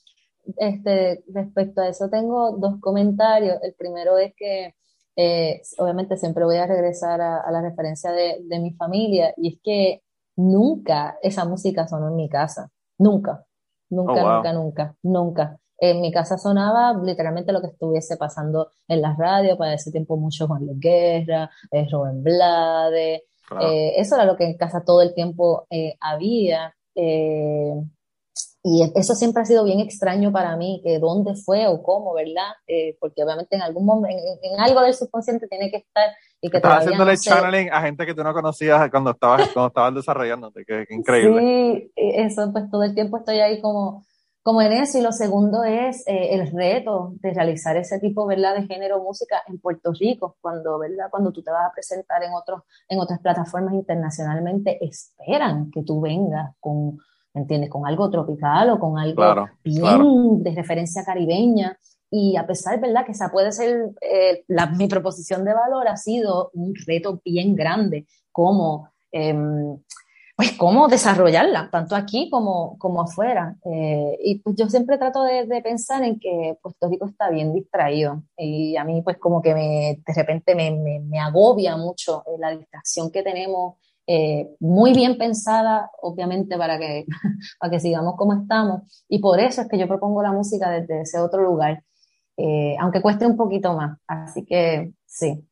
[0.57, 3.59] este, respecto a eso tengo dos comentarios.
[3.63, 4.75] El primero es que
[5.17, 9.55] eh, obviamente siempre voy a regresar a, a la referencia de, de, mi familia y
[9.55, 10.03] es que
[10.37, 12.71] nunca esa música sonó en mi casa.
[12.99, 13.45] Nunca.
[13.91, 15.59] Nunca, oh, nunca, nunca, nunca.
[15.79, 20.17] En mi casa sonaba literalmente lo que estuviese pasando en la radio, para ese tiempo
[20.17, 23.25] mucho Juan Luis Guerra, eh, Rubén Blade,
[23.61, 26.75] eh, eso era lo que en casa todo el tiempo eh, había.
[26.95, 27.75] Eh,
[28.67, 32.55] y eso siempre ha sido bien extraño para mí, que dónde fue o cómo, ¿verdad?
[32.67, 36.09] Eh, porque obviamente en algún momento, en, algo del subconsciente tiene que estar
[36.41, 39.95] y que Estás haciéndole channeling a gente que tú no conocías cuando estabas, cuando estabas
[39.95, 41.41] desarrollándote, que, increíble.
[41.41, 44.07] Sí, eso, pues todo el tiempo estoy ahí como,
[44.45, 44.99] como en eso.
[44.99, 49.43] Y lo segundo es eh, el reto de realizar ese tipo, ¿verdad?, de género música
[49.49, 53.19] en Puerto Rico, cuando, ¿verdad?, cuando tú te vas a presentar en, otros, en otras
[53.19, 56.99] plataformas internacionalmente, esperan que tú vengas con
[57.35, 57.69] ¿me entiendes?
[57.69, 61.77] Con algo tropical o con algo bien de referencia caribeña.
[62.11, 63.05] Y a pesar, ¿verdad?
[63.05, 67.57] Que esa puede ser, eh, la, mi proposición de valor ha sido un reto bien
[67.57, 69.77] grande, como, em,
[70.37, 73.57] pues, cómo desarrollarla, tanto aquí como, como afuera.
[73.65, 77.53] Eh, y pues yo siempre trato de, de, pensar en que Puerto Rico está bien
[77.53, 78.23] distraído.
[78.37, 82.37] Y a mí, pues, como que me, de repente me, me, me agobia mucho eh,
[82.39, 83.75] la distracción que tenemos
[84.07, 87.07] eh, muy bien pensada, obviamente, para que,
[87.59, 89.05] para que sigamos como estamos.
[89.09, 91.83] Y por eso es que yo propongo la música desde ese otro lugar,
[92.37, 93.99] eh, aunque cueste un poquito más.
[94.07, 95.47] Así que sí.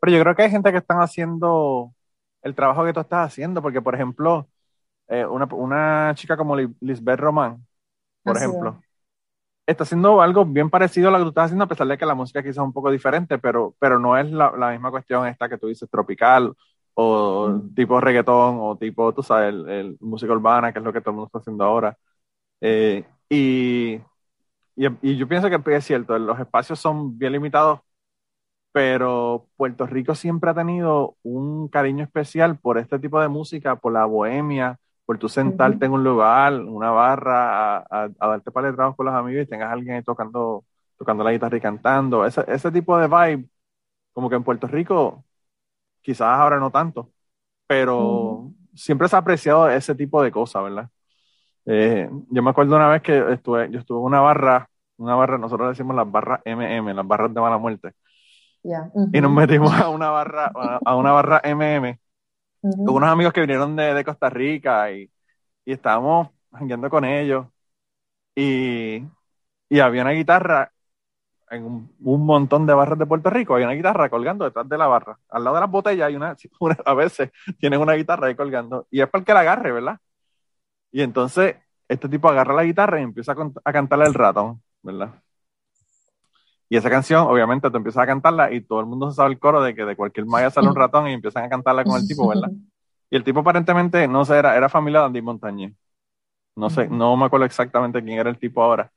[0.00, 1.92] Pero yo creo que hay gente que están haciendo
[2.42, 4.48] el trabajo que tú estás haciendo, porque, por ejemplo,
[5.08, 7.66] eh, una, una, chica como Lisbeth Román,
[8.22, 8.80] por ejemplo,
[9.66, 12.06] está haciendo algo bien parecido a lo que tú estás haciendo, a pesar de que
[12.06, 15.26] la música quizás es un poco diferente, pero, pero no es la, la misma cuestión
[15.26, 16.54] esta que tú dices, tropical
[16.94, 21.10] o tipo reggaetón, o tipo, tú sabes, el, música urbana, que es lo que todo
[21.10, 21.96] el mundo está haciendo ahora.
[22.60, 24.00] Eh, y,
[24.76, 27.80] y, yo pienso que es cierto, los espacios son bien limitados,
[28.72, 33.92] pero Puerto Rico siempre ha tenido un cariño especial por este tipo de música, por
[33.92, 38.96] la bohemia, por tú sentarte en un lugar, una barra, a, a, a darte paletrados
[38.96, 40.64] con los amigos y tengas a alguien ahí tocando
[40.98, 43.48] tocando la guitarra y cantando, ese, ese tipo de vibe,
[44.12, 45.24] como que en Puerto Rico,
[46.02, 47.12] quizás ahora no tanto,
[47.66, 50.90] pero siempre se ha apreciado ese tipo de cosas, ¿verdad?
[51.66, 55.38] Eh, yo me acuerdo una vez que estuve, yo estuve en una barra, una barra,
[55.38, 57.92] nosotros decimos las barras MM, las barras de mala muerte.
[59.12, 60.52] Y nos metimos a una barra,
[60.84, 61.98] a una barra MM
[62.62, 65.10] con unos amigos que vinieron de, de Costa Rica y,
[65.64, 67.46] y estábamos jangueando con ellos.
[68.34, 69.02] Y,
[69.68, 70.72] y había una guitarra
[71.50, 74.86] en un, montón de barras de Puerto Rico, había una guitarra colgando detrás de la
[74.86, 75.18] barra.
[75.28, 76.36] Al lado de las botellas hay una,
[76.86, 78.86] a veces tienen una guitarra ahí colgando.
[78.90, 79.98] Y es para el que la agarre, ¿verdad?
[80.92, 81.56] Y entonces
[81.88, 85.10] este tipo agarra la guitarra y empieza a, cantarle el ratón, ¿verdad?
[86.72, 89.38] Y esa canción, obviamente, tú empiezas a cantarla y todo el mundo se sabe el
[89.38, 92.08] coro de que de cualquier maya sale un ratón y empiezan a cantarla con el
[92.08, 92.48] tipo, ¿verdad?
[93.10, 95.74] Y el tipo aparentemente, no sé, era, era familia de Andy Montañez.
[96.56, 98.90] No sé, no me acuerdo exactamente quién era el tipo ahora,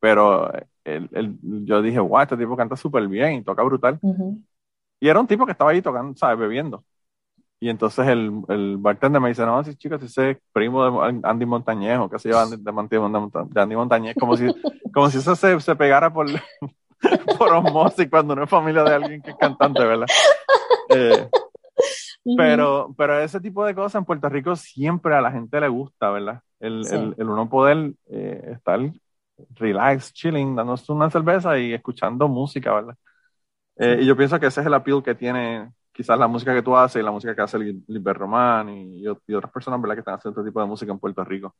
[0.00, 0.50] pero
[0.82, 4.00] el, yo dije, wow, este tipo canta súper bien y toca brutal.
[4.98, 6.40] Y era un tipo que estaba ahí tocando, ¿sabes?
[6.40, 6.82] Bebiendo.
[7.60, 11.46] Y entonces el, el bartender me dice, no, sí, chicos, ese es primo de Andy
[11.46, 14.52] Montañez, o qué se llama, de, de, Andy Montañez, como si,
[14.92, 16.26] como si eso se, se pegara por,
[17.38, 20.06] por osmosis cuando no es familia de alguien que es cantante, ¿verdad?
[20.88, 21.28] Eh,
[22.36, 26.10] pero, pero ese tipo de cosas en Puerto Rico siempre a la gente le gusta,
[26.10, 26.40] ¿verdad?
[26.58, 28.80] El, el, el uno poder eh, estar
[29.54, 32.96] relax, chilling, dándose una cerveza y escuchando música, ¿verdad?
[33.76, 36.62] Eh, y yo pienso que ese es el appeal que tiene quizás la música que
[36.62, 39.96] tú haces y la música que hace Liber Román y, y, otras personas, ¿verdad?
[39.96, 41.54] Que están haciendo este tipo de música en Puerto Rico.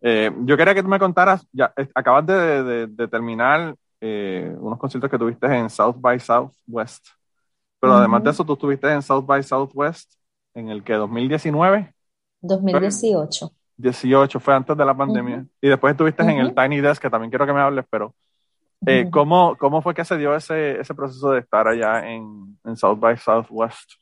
[0.00, 5.10] Eh, yo quería que tú me contaras, ya acabas de, de, terminar eh, unos conciertos
[5.10, 7.06] que tuviste en South by Southwest,
[7.78, 10.14] pero además de eso tú estuviste en South by Southwest
[10.54, 11.94] en el que 2019.
[12.40, 13.50] 2018.
[13.76, 15.46] 18, fue antes de la pandemia.
[15.60, 18.14] Y después estuviste en el Tiny Desk, que también quiero que me hables, pero
[18.86, 22.76] eh, ¿cómo, ¿cómo, fue que se dio ese, ese proceso de estar allá en, en
[22.76, 23.92] South by Southwest?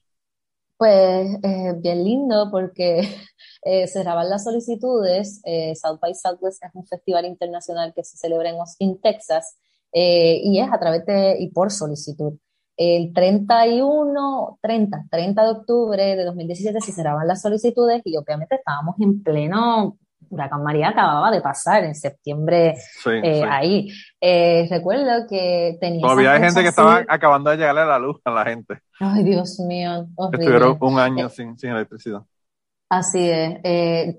[0.78, 3.00] Pues eh, bien lindo porque
[3.62, 5.40] eh, cerraban las solicitudes.
[5.44, 9.58] Eh, South by Southwest es un festival internacional que se celebra en Austin, Texas,
[9.92, 12.34] y es a través de y por solicitud.
[12.76, 18.94] El 31, 30, 30 de octubre de 2017 se cerraban las solicitudes y obviamente estábamos
[19.00, 19.98] en pleno
[20.30, 23.88] Huracán María acababa de pasar en septiembre eh, ahí.
[24.20, 26.02] Eh, recuerdo que tenía.
[26.02, 28.78] Todavía hay gente que estaba acabando de llegarle a la luz a la gente.
[29.00, 30.06] Ay, Dios mío.
[30.32, 32.22] Estuvieron un año eh, sin, sin, electricidad.
[32.90, 33.60] Así es.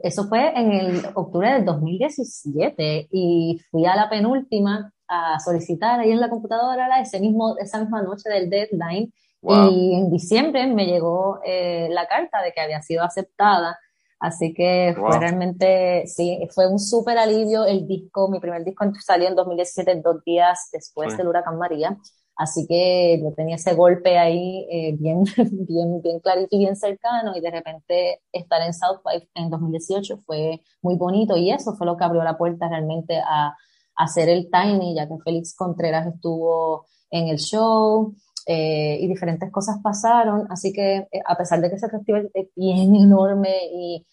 [0.03, 6.11] eso fue en el octubre del 2017 y fui a la penúltima a solicitar ahí
[6.11, 9.11] en la computadora ese mismo, esa misma noche del deadline.
[9.41, 13.79] Y en diciembre me llegó eh, la carta de que había sido aceptada.
[14.19, 17.65] Así que fue realmente, sí, fue un súper alivio.
[17.65, 21.97] El disco, mi primer disco salió en 2017, dos días después del huracán María.
[22.35, 25.23] Así que yo tenía ese golpe ahí eh, bien,
[25.67, 30.21] bien, bien clarito y bien cercano y de repente estar en South Five en 2018
[30.25, 33.57] fue muy bonito y eso fue lo que abrió la puerta realmente a,
[33.99, 39.77] hacer el Tiny, ya que Félix Contreras estuvo en el show eh, y diferentes cosas
[39.83, 44.07] pasaron, así que eh, a pesar de que ese festival es bien enorme y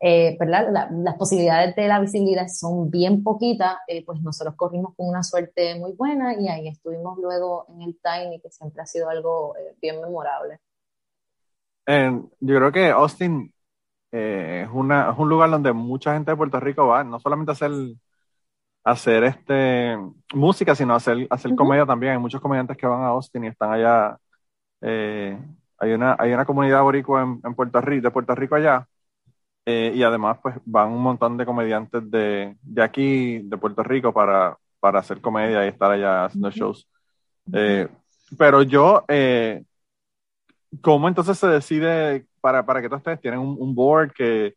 [0.00, 5.76] eh, las posibilidades de la visibilidad son bien poquitas, pues nosotros corrimos con una suerte
[5.76, 10.00] muy buena y ahí estuvimos luego en el Tiny, que siempre ha sido algo bien
[10.00, 10.60] memorable.
[11.86, 13.52] yo creo que Austin
[14.10, 17.54] es, una, es un lugar donde mucha gente de Puerto Rico va, no solamente a
[17.54, 17.72] hacer
[18.84, 19.96] hacer este
[20.34, 22.12] música, sino hacer, hacer comedia también.
[22.12, 24.16] Hay muchos comediantes que van a Austin y están allá.
[24.80, 25.38] Eh,
[25.78, 28.86] hay, una, hay una comunidad boricua en, Puerto Rico, de Puerto Rico allá.
[29.66, 34.12] Eh, y además, pues van un montón de comediantes de, de aquí, de Puerto Rico,
[34.12, 36.88] para, para hacer comedia y estar allá haciendo shows.
[37.52, 37.88] Eh,
[38.38, 39.04] pero yo,
[40.80, 44.54] ¿cómo entonces se decide para, para que todos ustedes tienen un, un board que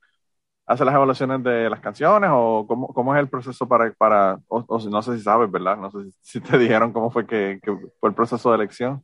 [0.66, 4.80] hace las evaluaciones de las canciones o cómo, cómo es el proceso para, para o,
[4.90, 5.78] no sé si sabes, ¿verdad?
[5.78, 7.60] No sé si, te dijeron cómo fue que,
[8.00, 9.04] fue el proceso de elección.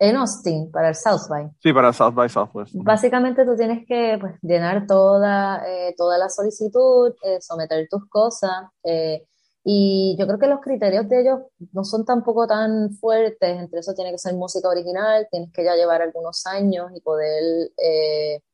[0.00, 1.50] En Austin, para el South by.
[1.60, 2.72] Sí, para el South by Southwest.
[2.76, 8.68] Básicamente tú tienes que pues, llenar toda, eh, toda la solicitud, eh, someter tus cosas,
[8.84, 9.26] eh,
[9.64, 11.40] y yo creo que los criterios de ellos
[11.72, 15.74] no son tampoco tan fuertes, entre eso tiene que ser música original, tienes que ya
[15.74, 17.42] llevar algunos años y poder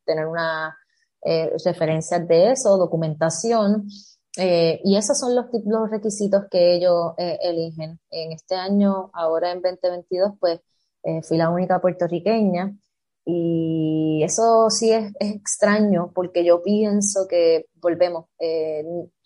[0.05, 0.75] tener una
[1.25, 3.89] eh, referencias de eso, documentación,
[4.37, 7.99] eh, y esos son los, los requisitos que ellos eh, eligen.
[8.11, 10.61] En este año, ahora en 2022, pues
[11.29, 12.75] fui la única puertorriqueña
[13.27, 18.27] y eso sí es, extraño porque yo pienso que, volvemos,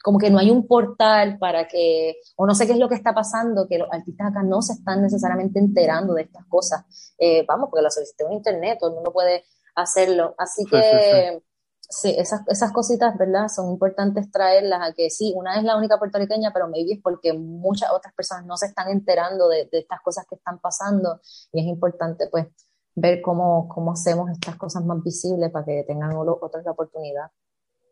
[0.02, 2.94] como que no hay un portal para que, o no sé qué es lo que
[2.94, 7.14] está pasando, que los artistas acá no se están necesariamente enterando de estas cosas.
[7.18, 9.44] Eh, vamos, porque la solicité en internet, todo el mundo puede
[9.74, 10.34] hacerlo.
[10.38, 11.44] Así que sí,
[11.88, 13.48] esas, esas cositas, ¿verdad?
[13.48, 17.32] Son importantes traerlas a que sí, una es la única puertorriqueña, pero maybe es porque
[17.32, 21.20] muchas otras personas no se están enterando de, de estas cosas que están pasando
[21.52, 22.46] y es importante pues
[22.94, 27.30] ver cómo, cómo hacemos estas cosas más visibles para que tengan otros la oportunidad.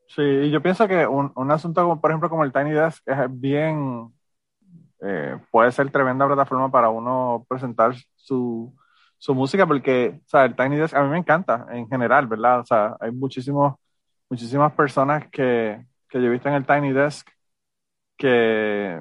[0.09, 3.16] Sí, yo pienso que un, un asunto, como, por ejemplo, como el Tiny Desk es
[3.30, 4.12] bien,
[5.01, 8.74] eh, puede ser tremenda plataforma para uno presentar su,
[9.18, 12.61] su música, porque, o sea, el Tiny Desk a mí me encanta en general, ¿verdad?
[12.61, 13.74] O sea, hay muchísimos,
[14.31, 17.29] muchísimas personas que, que yo he visto en el Tiny Desk
[18.16, 19.01] que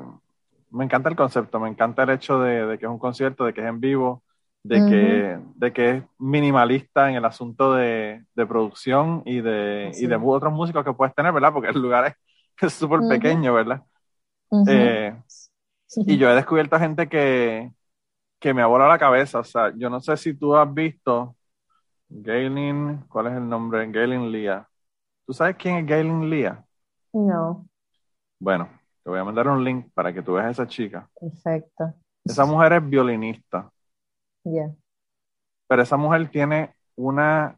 [0.72, 3.54] me encanta el concepto, me encanta el hecho de, de que es un concierto, de
[3.54, 4.24] que es en vivo,
[4.64, 10.08] de, que, de que es minimalista en el asunto de, de producción y de, y
[10.08, 11.54] de otros músicos que puedes tener, ¿verdad?
[11.54, 12.18] Porque el lugar
[12.62, 13.84] es súper pequeño, ¿verdad?
[14.66, 15.16] Eh,
[16.06, 17.72] y yo he descubierto gente que,
[18.40, 19.40] que me ha volado la cabeza.
[19.40, 21.38] O sea, yo no sé si tú has visto
[22.10, 23.92] Galen, ¿cuál es el nombre?
[23.92, 24.68] Galen Lea.
[25.26, 26.64] ¿Tú sabes quién es Galen Lea?
[27.14, 27.68] No.
[28.40, 28.70] Bueno,
[29.04, 31.10] te voy a mandar un link para que tú veas a esa chica.
[31.20, 31.94] Perfecto.
[32.24, 33.72] Esa mujer es violinista.
[35.68, 37.58] Pero esa mujer tiene una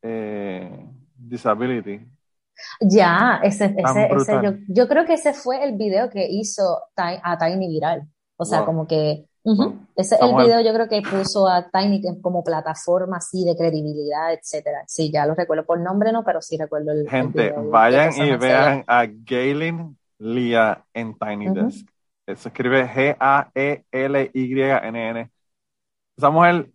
[0.00, 0.86] eh,
[1.16, 2.00] disability.
[2.80, 7.38] Ya, ese, ese, ese yo, yo, creo que ese fue el video que hizo a
[7.38, 8.08] Tiny viral.
[8.36, 9.26] O sea, como que
[9.96, 14.84] ese el video yo creo que puso a Tiny como plataforma así de credibilidad, etcétera.
[14.86, 17.08] Sí, ya lo recuerdo por nombre, no, pero sí recuerdo el.
[17.08, 21.88] Gente, vayan y vean a Galen Lia en Tiny Desk.
[22.26, 23.90] Se escribe G-A-E-L-Y-N-N.
[26.16, 26.70] Esa mujer,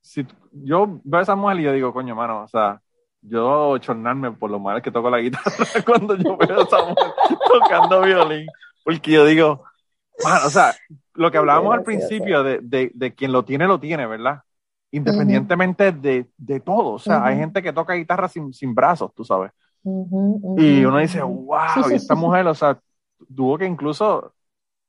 [0.00, 2.80] si yo veo a esa mujer y yo digo, coño, mano, o sea,
[3.20, 7.12] yo chornarme por lo mal que toco la guitarra cuando yo veo a esa mujer
[7.46, 8.46] tocando violín,
[8.82, 9.64] porque yo digo,
[10.22, 10.74] mano, o sea,
[11.14, 14.42] lo que hablábamos al principio de, de, de, quien lo tiene, lo tiene, ¿verdad?
[14.90, 19.24] Independientemente de, de, todo, o sea, hay gente que toca guitarra sin, sin brazos, tú
[19.24, 19.50] sabes.
[19.82, 22.78] y uno dice, wow, y esta mujer, o sea,
[23.34, 24.34] tuvo que incluso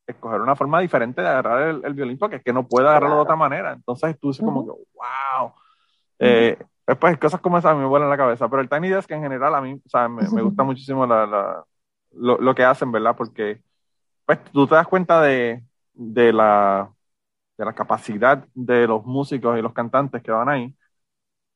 [0.07, 3.21] escoger una forma diferente de agarrar el, violín porque es que no puede agarrarlo de
[3.23, 3.73] otra manera.
[3.73, 5.53] Entonces tú dices como que, wow.
[6.19, 6.57] Eh,
[6.99, 8.47] pues cosas como esas a mí me vuelan la cabeza.
[8.47, 11.25] Pero el Tiny Desk en general a mí, o sea, me, me gusta muchísimo la,
[11.25, 11.63] la,
[12.13, 13.15] lo, lo, que hacen, ¿verdad?
[13.15, 13.61] Porque
[14.25, 15.63] pues tú te das cuenta de,
[15.93, 16.91] de, la,
[17.57, 20.75] de la capacidad de los músicos y los cantantes que van ahí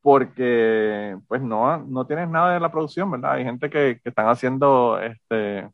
[0.02, 3.34] porque pues no, no tienes nada de la producción, ¿verdad?
[3.34, 5.70] Hay gente que, que están haciendo este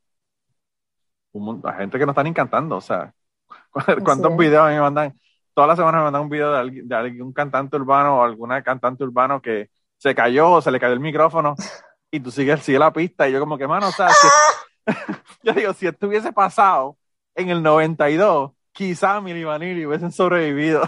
[1.32, 3.14] un, hay gente que no están encantando, o sea,
[4.04, 5.20] ¿cuántos videos a mí me mandan?
[5.54, 8.62] Todas las semanas me mandan un video de, alguien, de algún cantante urbano o alguna
[8.64, 11.56] cantante urbano que se cayó o se le cayó el micrófono
[12.12, 14.10] y tú sigues, sigue la pista y yo como que, mano, o sea,
[15.44, 16.98] yo digo, si esto hubiese pasado
[17.36, 20.84] en el 92, quizá Milly Vanilli hubiesen sobrevivido.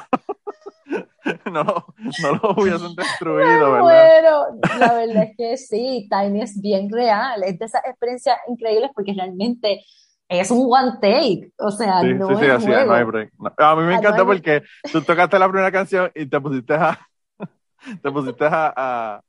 [1.52, 3.82] no, no lo hubiesen destruido, ¿verdad?
[3.82, 8.91] Bueno, la verdad es que sí, Tiny es bien real, es de esas experiencias increíbles
[8.93, 9.84] porque realmente
[10.30, 13.32] es un one take, o sea, no sí, sí, así, no hay break.
[13.58, 17.00] A mí me ah, encantó porque tú tocaste la primera canción y te pusiste a,
[18.02, 19.22] te pusiste a, a,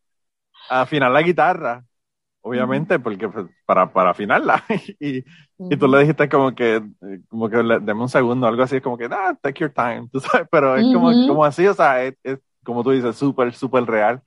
[0.68, 1.84] afinar la guitarra,
[2.42, 4.64] obviamente, porque pues, para, para afinarla.
[5.00, 5.24] y,
[5.58, 6.82] y tú le dijiste como que,
[7.28, 10.20] como que le, deme un segundo, algo así, como que, ah, take your time, tú
[10.20, 13.84] sabes, pero es como, como así, o sea, es, es como tú dices, súper, súper
[13.84, 14.22] real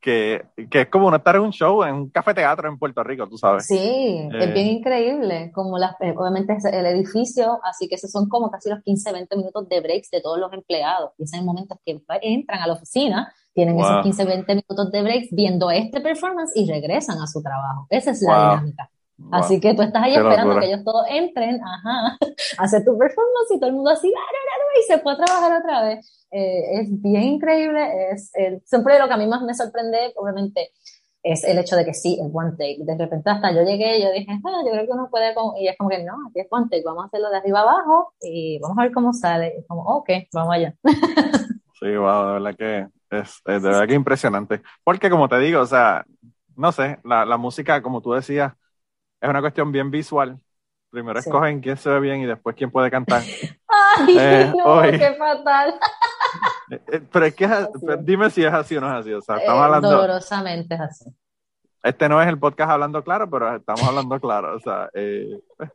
[0.00, 3.04] que, que, es como no estar en un show, en un café teatro en Puerto
[3.04, 3.66] Rico, tú sabes.
[3.66, 8.10] Sí, es eh, bien increíble, como las, eh, obviamente es el edificio, así que esos
[8.10, 11.32] son como casi los 15, 20 minutos de breaks de todos los empleados, y es
[11.34, 15.70] en momentos que entran a la oficina, tienen esos 15, 20 minutos de breaks viendo
[15.70, 17.86] este performance y regresan a su trabajo.
[17.90, 18.90] Esa es la dinámica.
[19.32, 22.16] Así que tú estás ahí esperando que ellos todos entren, ajá,
[22.58, 26.26] hacer tu performance y todo el mundo así, y se puede trabajar otra vez.
[26.30, 30.70] Eh, es bien increíble, es el, siempre lo que a mí más me sorprende, obviamente,
[31.22, 32.78] es el hecho de que sí, es one take.
[32.80, 35.68] De repente hasta yo llegué y yo dije, ah, yo creo que uno puede, y
[35.68, 38.58] es como que no, aquí es one take, vamos a hacerlo de arriba abajo y
[38.60, 39.54] vamos a ver cómo sale.
[39.58, 40.74] Y como, ok, vamos allá.
[41.80, 44.62] sí, wow, de verdad que es, de verdad que impresionante.
[44.82, 46.04] Porque como te digo, o sea,
[46.56, 48.54] no sé, la, la música, como tú decías,
[49.20, 50.38] es una cuestión bien visual.
[50.90, 53.22] Primero escogen quién se ve bien y después quién puede cantar.
[53.68, 55.74] Ay, eh, no, qué fatal.
[56.70, 57.48] Eh, eh, pero es que
[58.02, 59.12] dime si es así o no es así.
[59.12, 59.90] O sea, estamos hablando.
[59.90, 61.10] Dolorosamente es así.
[61.82, 64.54] Este no es el podcast hablando claro, pero estamos hablando claro.
[64.54, 65.70] O sea, pues.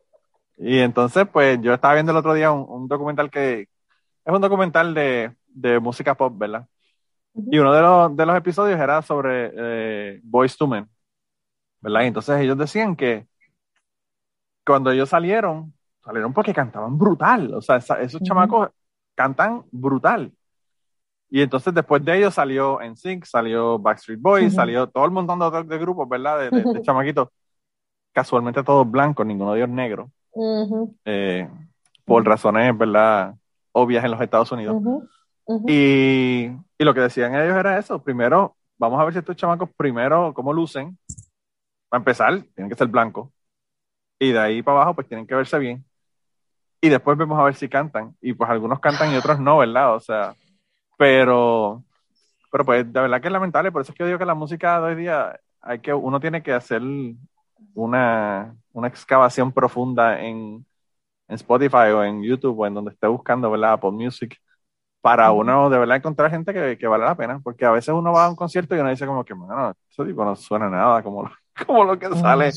[0.58, 3.68] y entonces, pues yo estaba viendo el otro día un, documental que
[4.24, 6.66] es un documental de, de música pop, ¿verdad?
[7.34, 10.88] Y uno de los, de los episodios era sobre Voice to Men,
[11.82, 12.04] ¿verdad?
[12.04, 13.28] Y entonces ellos decían que
[14.66, 17.54] cuando ellos salieron, salieron porque cantaban brutal.
[17.54, 18.70] O sea, esos chamacos
[19.16, 20.32] cantan brutal.
[21.30, 25.64] Y entonces después de ellos salió NSYNC, salió Backstreet Boys, salió todo el montón de,
[25.64, 26.50] de grupos, ¿verdad?
[26.52, 26.52] De,
[26.84, 27.30] chamaquitos.
[28.14, 30.12] Casualmente todos blancos, ninguno de ellos negro.
[31.04, 31.50] Eh,
[32.06, 33.36] por razones, ¿verdad?
[33.72, 34.78] Obvias en los Estados Unidos.
[35.68, 36.46] Y,
[36.78, 38.02] y, lo que decían ellos era eso.
[38.02, 40.98] Primero, vamos a ver si estos chamacos, primero, cómo lucen.
[41.90, 43.30] Para empezar, tienen que ser blancos.
[44.20, 45.86] Y de ahí para abajo, pues tienen que verse bien.
[46.82, 48.16] Y después vemos a ver si cantan.
[48.22, 49.96] Y pues algunos cantan y otros no, ¿verdad?
[49.96, 50.36] O sea,
[50.98, 51.84] pero,
[52.52, 53.72] pero pues de verdad que es lamentable.
[53.72, 56.20] Por eso es que yo digo que la música de hoy día, hay que, uno
[56.20, 56.82] tiene que hacer
[57.74, 60.66] una, una excavación profunda en,
[61.28, 63.74] en Spotify o en YouTube o en donde esté buscando, ¿verdad?
[63.74, 64.40] Apple Music
[65.06, 68.12] para uno de verdad encontrar gente que, que, vale la pena, porque a veces uno
[68.12, 71.04] va a un concierto y uno dice como que, bueno, eso tipo no suena nada
[71.04, 71.30] como,
[71.68, 72.52] como lo que sale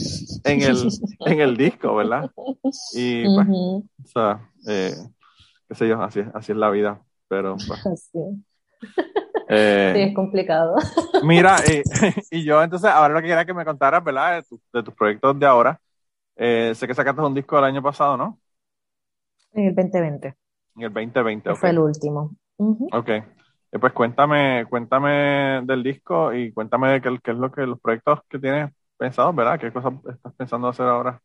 [0.44, 0.88] en el,
[1.26, 2.30] en el disco, ¿verdad?
[2.94, 4.94] Y pues, o sea, eh,
[5.68, 8.18] qué sé yo, así, así es la vida, pero pues, sí.
[9.48, 10.76] Eh, sí, es complicado.
[11.22, 11.82] Mira, y,
[12.38, 14.44] y, yo entonces, ahora lo que quería que me contaras, ¿verdad?
[14.72, 15.80] De, tus proyectos de ahora.
[16.36, 18.38] Eh, sé que sacaste un disco el año pasado, ¿no?
[19.52, 20.36] En el 2020.
[20.76, 22.36] En el 2020, Fue el último.
[22.92, 23.08] Ok.
[23.08, 28.20] Eh, pues cuéntame, cuéntame del disco y cuéntame de qué, es lo que los proyectos
[28.28, 29.58] que tienes pensados, ¿verdad?
[29.58, 31.22] ¿Qué cosas estás pensando hacer ahora?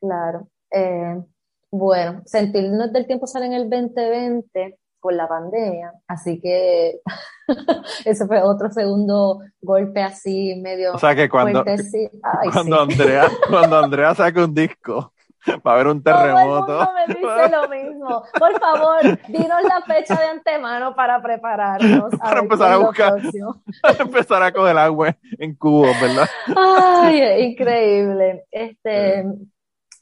[0.00, 0.48] Claro.
[0.70, 1.22] Eh,
[1.70, 7.00] bueno, Sentirnos del Tiempo sale en el 2020 con la pandemia, así que
[8.04, 11.64] ese fue otro segundo golpe así medio o sea que cuando,
[12.52, 15.12] cuando Andrea cuando Andrea saca un disco
[15.66, 16.66] Va a haber un terremoto.
[16.66, 18.22] Todo el mundo me dice lo mismo.
[18.38, 22.14] Por favor, dinos la fecha de antemano para prepararnos.
[22.16, 23.14] para empezar a buscar.
[23.82, 26.28] Para empezar a coger agua en cubos, ¿verdad?
[26.56, 28.44] Ay, increíble.
[28.50, 29.24] Este,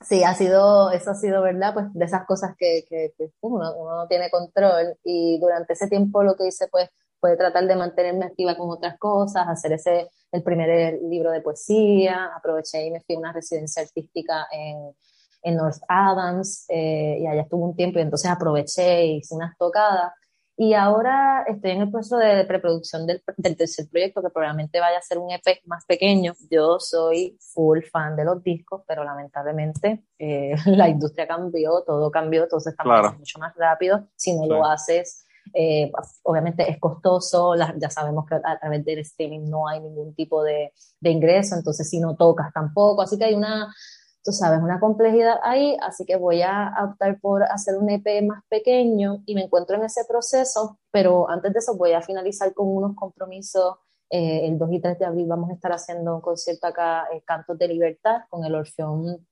[0.01, 1.73] sí, ha sido, eso ha sido, ¿verdad?
[1.73, 4.97] Pues de esas cosas que, que, uno, uno, no tiene control.
[5.05, 8.99] Y durante ese tiempo lo que hice, pues, fue tratar de mantenerme activa con otras
[8.99, 13.83] cosas, hacer ese, el primer libro de poesía, aproveché y me fui a una residencia
[13.83, 14.95] artística en
[15.43, 19.57] en North Adams eh, y allá estuve un tiempo y entonces aproveché y hice unas
[19.59, 20.13] tocadas.
[20.57, 24.99] Y ahora estoy en el proceso de preproducción del, del, tercer proyecto, que probablemente vaya
[24.99, 26.35] a ser un EP más pequeño.
[26.51, 32.47] Yo soy full fan de los discos, pero lamentablemente eh, la industria cambió, todo cambió,
[32.47, 34.07] todo se está mucho más rápido.
[34.17, 35.25] Si no lo haces,
[35.55, 35.91] eh,
[36.25, 40.75] obviamente es costoso, ya sabemos que a través del streaming no hay ningún tipo de,
[41.01, 43.01] de ingreso, entonces si no tocas tampoco.
[43.01, 43.73] Así que hay una
[44.23, 48.43] tú sabes, una complejidad ahí, así que voy a optar por hacer un EP más
[48.49, 52.69] pequeño y me encuentro en ese proceso, pero antes de eso voy a finalizar con
[52.69, 53.77] unos compromisos.
[54.13, 57.23] Eh, el 2 y 3 de abril vamos a estar haciendo un concierto acá, eh,
[57.25, 59.27] Cantos de Libertad, con el Orfeón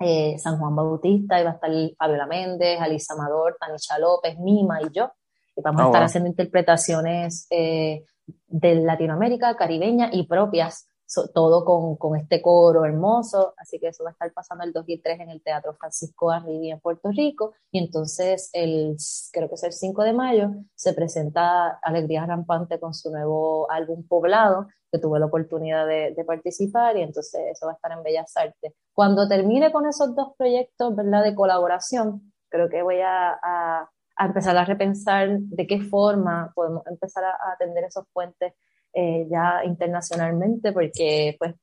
[0.00, 4.80] eh, San Juan Bautista, y va a estar Fabiola Méndez, Alisa Amador, Tanisha López, Mima
[4.82, 5.12] y yo.
[5.54, 10.88] Y vamos a ah, estar haciendo interpretaciones de Latinoamérica, caribeña y propias
[11.34, 14.84] todo con, con, este coro hermoso, así que eso va a estar pasando el 2
[14.88, 18.96] y 3 en el Teatro Francisco Arribi en Puerto Rico, y entonces el,
[19.32, 24.06] creo que es el 5 de mayo, se presenta Alegría Rampante con su nuevo álbum
[24.06, 28.02] Poblado, que tuve la oportunidad de, de, participar, y entonces eso va a estar en
[28.02, 28.72] Bellas Artes.
[28.92, 34.26] Cuando termine con esos dos proyectos, ¿verdad?, de colaboración, creo que voy a, a, a
[34.26, 38.52] empezar a repensar de qué forma podemos empezar a atender esos puentes
[38.92, 41.54] eh, ya internacionalmente, porque pues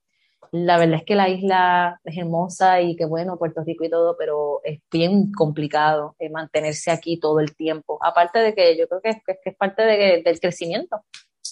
[0.52, 4.16] la verdad es que la isla es hermosa y que bueno, Puerto Rico y todo,
[4.18, 8.00] pero es bien complicado eh, mantenerse aquí todo el tiempo.
[8.02, 11.04] Aparte de que yo creo que es, parte de, del crecimiento.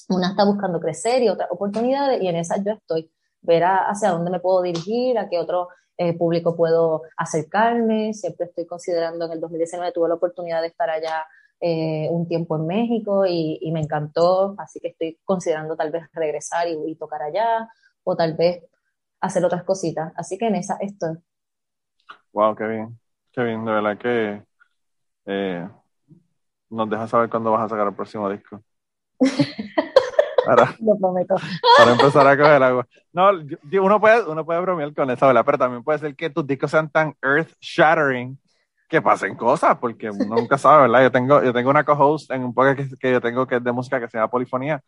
[0.10, 3.12] Una está buscando crecer y otras oportunidades y en esas yo estoy.
[3.42, 8.14] Ver hacia dónde me puedo dirigir, a qué otro eh, público puedo acercarme.
[8.14, 11.26] Siempre estoy considerando, en el 2019 tuve la oportunidad de estar allá
[11.60, 16.68] eh, un tiempo en México y, me encantó, así que estoy considerando tal vez regresar
[16.68, 17.68] y, tocar allá
[18.04, 18.64] o tal vez
[19.22, 20.14] hacer otras cositas.
[20.16, 21.18] Así que en esa estoy.
[22.32, 23.00] Wow, qué bien,
[23.32, 24.44] qué bien, de verdad que
[25.26, 25.68] eh,
[26.70, 28.62] nos deja saber cuándo vas a sacar el próximo disco.
[30.46, 31.36] Para, Lo prometo.
[31.78, 32.88] para empezar a coger agua.
[33.12, 33.32] No,
[33.82, 35.44] uno puede, uno puede bromear con eso, ¿verdad?
[35.44, 38.38] Pero también puede ser que tus discos sean tan earth shattering
[38.88, 41.04] que pasen cosas, porque uno nunca sabe, ¿verdad?
[41.04, 43.64] Yo tengo, yo tengo una co-host en un podcast que, que, yo tengo que es
[43.64, 44.82] de música que se llama Polifonía,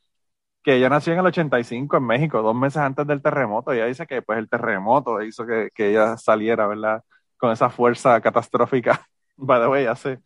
[0.63, 3.85] que ella nació en el 85 en México, dos meses antes del terremoto, y ella
[3.85, 7.03] dice que pues el terremoto hizo que, que ella saliera, ¿verdad?
[7.37, 9.05] Con esa fuerza catastrófica.
[9.37, 10.19] By the way, se,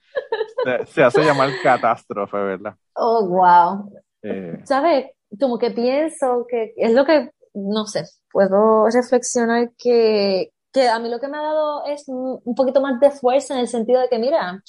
[0.87, 2.75] se, hace llamar catástrofe, ¿verdad?
[2.95, 3.93] Oh, wow.
[4.23, 5.11] Eh, ¿Sabes?
[5.39, 11.09] Como que pienso que es lo que, no sé, puedo reflexionar que que a mí
[11.09, 14.09] lo que me ha dado es un poquito más de fuerza en el sentido de
[14.09, 14.61] que, mira,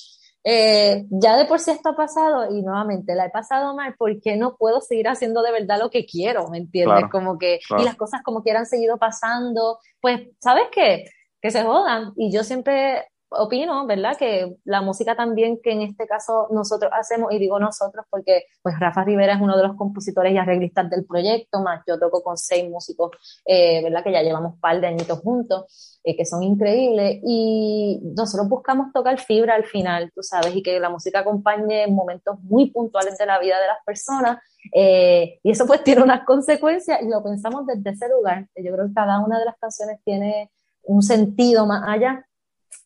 [0.46, 4.36] eh, ya de por sí esto ha pasado y nuevamente la he pasado mal porque
[4.36, 7.06] no puedo seguir haciendo de verdad lo que quiero, ¿me entiendes?
[7.10, 11.06] como que, y las cosas como que han seguido pasando, pues, ¿sabes qué?
[11.40, 12.12] Que se jodan.
[12.16, 14.16] Y yo siempre opino, ¿verdad?
[14.16, 18.78] Que la música también que en este caso nosotros hacemos, y digo nosotros porque pues
[18.78, 22.36] Rafa Rivera es uno de los compositores y arreglistas del proyecto, más yo toco con
[22.36, 23.10] seis músicos,
[23.44, 24.04] eh, ¿verdad?
[24.04, 29.18] Que ya llevamos par de añitos juntos, eh, que son increíbles, y nosotros buscamos tocar
[29.18, 33.38] fibra al final, tú sabes, y que la música acompañe momentos muy puntuales de la
[33.38, 34.38] vida de las personas,
[34.72, 38.88] eh, y eso pues tiene unas consecuencias, y lo pensamos desde ese lugar, yo creo
[38.88, 40.50] que cada una de las canciones tiene
[40.86, 42.24] un sentido más allá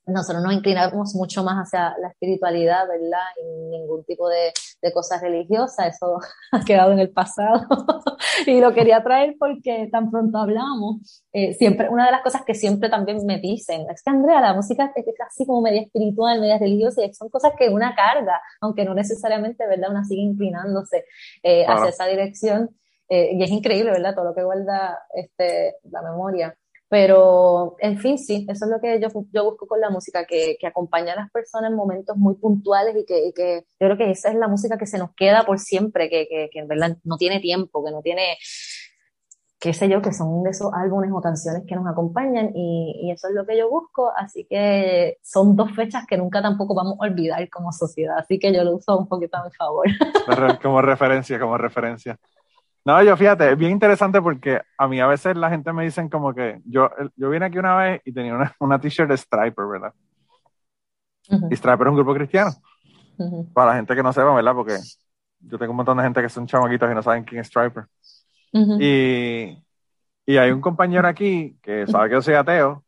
[0.08, 3.26] nosotros nos inclinamos mucho más hacia la espiritualidad, ¿verdad?
[3.40, 6.18] Y ningún tipo de, de cosas religiosas, eso
[6.52, 7.66] ha quedado en el pasado.
[8.46, 12.54] y lo quería traer porque tan pronto hablamos, eh, siempre, una de las cosas que
[12.54, 16.58] siempre también me dicen, es que Andrea, la música es así como media espiritual, media
[16.58, 19.90] religiosa, y son cosas que una carga, aunque no necesariamente, ¿verdad?
[19.90, 21.04] Una sigue inclinándose
[21.42, 22.70] eh, hacia esa dirección.
[23.10, 24.14] Eh, y es increíble, ¿verdad?
[24.14, 26.54] Todo lo que guarda este, la memoria.
[26.90, 30.56] Pero, en fin, sí, eso es lo que yo, yo busco con la música, que,
[30.58, 34.10] que acompaña a las personas en momentos muy puntuales y que, que, yo creo que
[34.10, 36.96] esa es la música que se nos queda por siempre, que, que, que en verdad
[37.04, 38.38] no tiene tiempo, que no tiene,
[39.60, 43.10] qué sé yo, que son de esos álbumes o canciones que nos acompañan y, y,
[43.10, 46.96] eso es lo que yo busco, así que son dos fechas que nunca tampoco vamos
[47.00, 49.86] a olvidar como sociedad, así que yo lo uso un poquito a mi favor.
[50.62, 52.18] Como referencia, como referencia.
[52.84, 56.08] No, yo fíjate, es bien interesante porque a mí a veces la gente me dicen
[56.08, 59.66] como que yo, yo vine aquí una vez y tenía una, una t-shirt de Striper,
[59.66, 59.92] ¿verdad?
[61.48, 62.50] Y Striper es un grupo cristiano.
[63.52, 64.54] Para la gente que no sepa, ¿verdad?
[64.54, 64.84] Porque
[65.40, 67.86] yo tengo un montón de gente que son chamaquitos y no saben quién es Striper.
[68.76, 69.58] y,
[70.26, 72.84] y hay un compañero aquí que sabe que yo soy ateo,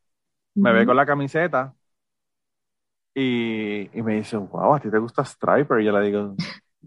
[0.61, 1.74] me ve con la camiseta
[3.14, 5.80] y, y me dice, wow, ¿a ti te gusta Striper?
[5.80, 6.38] Y yo le digo,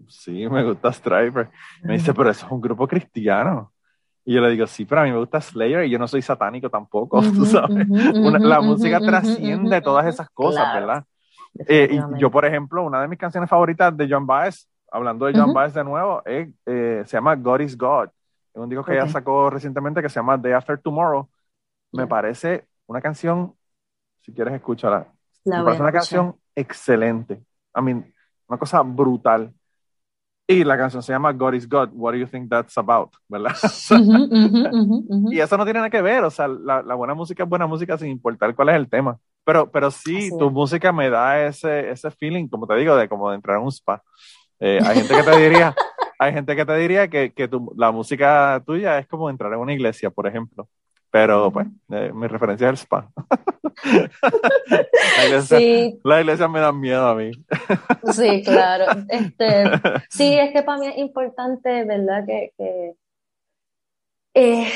[0.08, 1.50] sí, me gusta Striper.
[1.82, 3.72] Me dice, pero eso es un grupo cristiano.
[4.24, 6.22] Y yo le digo, sí, pero a mí me gusta Slayer y yo no soy
[6.22, 7.86] satánico tampoco, tú sabes.
[7.88, 11.04] la música trasciende todas esas cosas, ¿verdad?
[11.68, 15.38] Eh, y yo, por ejemplo, una de mis canciones favoritas de John Baez, hablando de
[15.38, 18.08] John Baez de nuevo, eh, se llama God is God.
[18.54, 21.28] Es un disco que ella sacó recientemente que se llama Day After Tomorrow.
[21.92, 23.54] Me parece una canción,
[24.20, 25.06] si quieres escúchala,
[25.44, 27.42] me parece una canción excelente.
[27.76, 28.14] I mean,
[28.48, 29.52] una cosa brutal.
[30.46, 33.10] Y la canción se llama God is God, What do you think that's about?
[33.28, 33.54] ¿Verdad?
[35.30, 37.66] y eso no tiene nada que ver, o sea, la, la, buena música es buena
[37.66, 39.18] música sin importar cuál es el tema.
[39.44, 43.30] Pero, pero sí, tu música me da ese, ese feeling, como te digo, de como
[43.30, 44.02] de entrar en un spa.
[44.60, 45.74] Eh, hay gente que te diría,
[46.18, 49.60] hay gente que te diría que, que tu, la música tuya es como entrar en
[49.60, 50.68] una iglesia, por ejemplo.
[51.14, 53.08] Pero, pues, eh, mi referencia es el spa.
[53.84, 56.00] la, iglesia, sí.
[56.02, 57.30] la, iglesia, me da miedo a mí.
[58.12, 58.86] sí, claro.
[59.08, 59.62] Este,
[60.10, 62.26] sí, es que para mí es importante, ¿verdad?
[62.26, 62.96] Que, que
[64.34, 64.66] eh,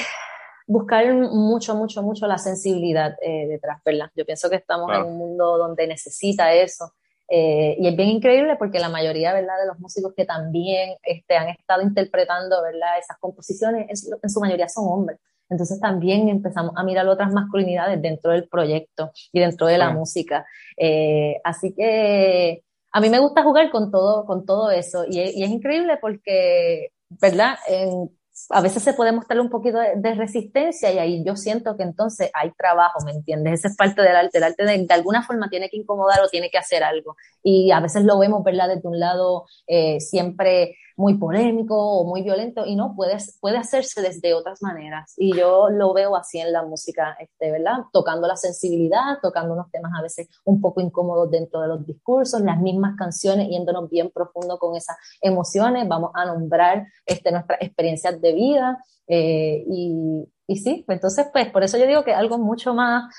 [0.69, 4.09] buscar mucho, mucho, mucho la sensibilidad eh, detrás, ¿verdad?
[4.15, 5.07] Yo pienso que estamos claro.
[5.07, 6.93] en un mundo donde necesita eso.
[7.29, 11.37] Eh, y es bien increíble porque la mayoría, ¿verdad?, de los músicos que también este,
[11.37, 15.19] han estado interpretando, ¿verdad?, esas composiciones, en, en su mayoría son hombres.
[15.51, 19.95] Entonces también empezamos a mirar otras masculinidades dentro del proyecto y dentro de la sí.
[19.95, 20.47] música.
[20.77, 25.43] Eh, así que a mí me gusta jugar con todo, con todo eso y, y
[25.43, 27.57] es increíble porque, ¿verdad?
[27.69, 28.11] En,
[28.51, 31.83] a veces se puede mostrar un poquito de, de, resistencia y ahí yo siento que
[31.83, 33.61] entonces hay trabajo, ¿me entiendes?
[33.61, 34.39] Esa es parte del arte.
[34.39, 37.17] El arte de, de, alguna forma tiene que incomodar o tiene que hacer algo.
[37.43, 38.69] Y a veces lo vemos, ¿verdad?
[38.69, 44.03] Desde un lado eh, siempre muy polémico o muy violento y no, puede, puede hacerse
[44.03, 45.15] desde otras maneras.
[45.17, 47.85] Y yo lo veo así en la música, este, ¿verdad?
[47.93, 52.41] Tocando la sensibilidad, tocando unos temas a veces un poco incómodos dentro de los discursos,
[52.41, 58.21] las mismas canciones, yéndonos bien profundo con esas emociones, vamos a nombrar este, nuestras experiencias
[58.21, 58.85] de vida.
[59.07, 63.15] Eh, y, y sí, entonces, pues por eso yo digo que algo mucho más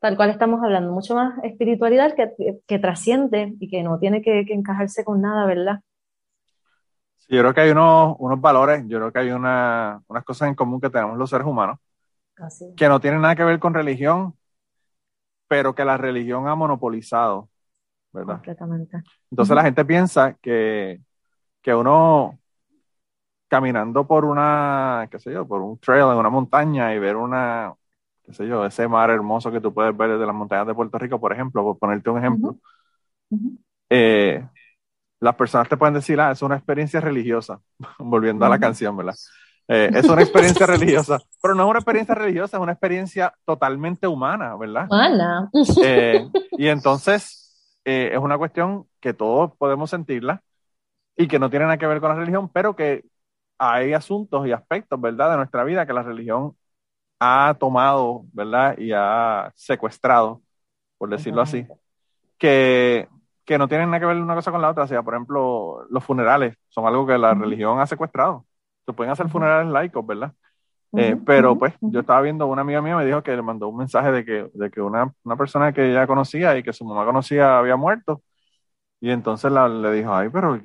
[0.00, 4.20] tal cual estamos hablando, mucho más espiritualidad que, que, que trasciende y que no tiene
[4.20, 5.80] que, que, encajarse con nada, ¿verdad?
[7.28, 10.54] Yo creo que hay unos, unos valores, yo creo que hay una, unas cosas en
[10.54, 11.78] común que tenemos los seres humanos,
[12.36, 12.74] Así.
[12.76, 14.34] que no tienen nada que ver con religión,
[15.48, 17.48] pero que la religión ha monopolizado,
[18.12, 18.34] ¿verdad?
[18.36, 19.02] Completamente.
[19.30, 19.56] Entonces uh -huh.
[19.56, 21.00] la gente piensa que,
[21.62, 22.38] que uno
[23.48, 27.72] caminando por una, qué sé yo, por un trail en una montaña y ver una,
[28.24, 30.98] qué sé yo, ese mar hermoso que tú puedes ver desde las montañas de Puerto
[30.98, 32.56] Rico, por ejemplo, por ponerte un ejemplo,
[33.30, 33.58] uh -huh.
[33.90, 34.48] eh,
[35.24, 37.58] las personas te pueden decir, ah, es una experiencia religiosa,
[37.98, 39.14] volviendo a la canción, ¿verdad?
[39.66, 44.06] Eh, es una experiencia religiosa, pero no es una experiencia religiosa, es una experiencia totalmente
[44.06, 44.86] humana, ¿verdad?
[44.90, 45.50] Humana.
[45.82, 50.42] Eh, y entonces eh, es una cuestión que todos podemos sentirla
[51.16, 53.04] y que no tiene nada que ver con la religión, pero que
[53.56, 56.54] hay asuntos y aspectos, ¿verdad?, de nuestra vida que la religión
[57.18, 60.42] ha tomado, ¿verdad?, y ha secuestrado,
[60.98, 61.66] por decirlo así,
[62.36, 63.08] que,
[63.44, 64.84] que no tienen nada que ver una cosa con la otra.
[64.84, 68.46] O sea, por ejemplo, los funerales son algo que la religión ha secuestrado.
[68.86, 70.32] Se pueden hacer funerales laicos, ¿verdad?
[70.96, 73.76] Eh, pero pues yo estaba viendo, una amiga mía me dijo que le mandó un
[73.78, 77.04] mensaje de que, de que una, una persona que ella conocía y que su mamá
[77.04, 78.22] conocía había muerto.
[79.00, 80.60] Y entonces la, le dijo, ay, pero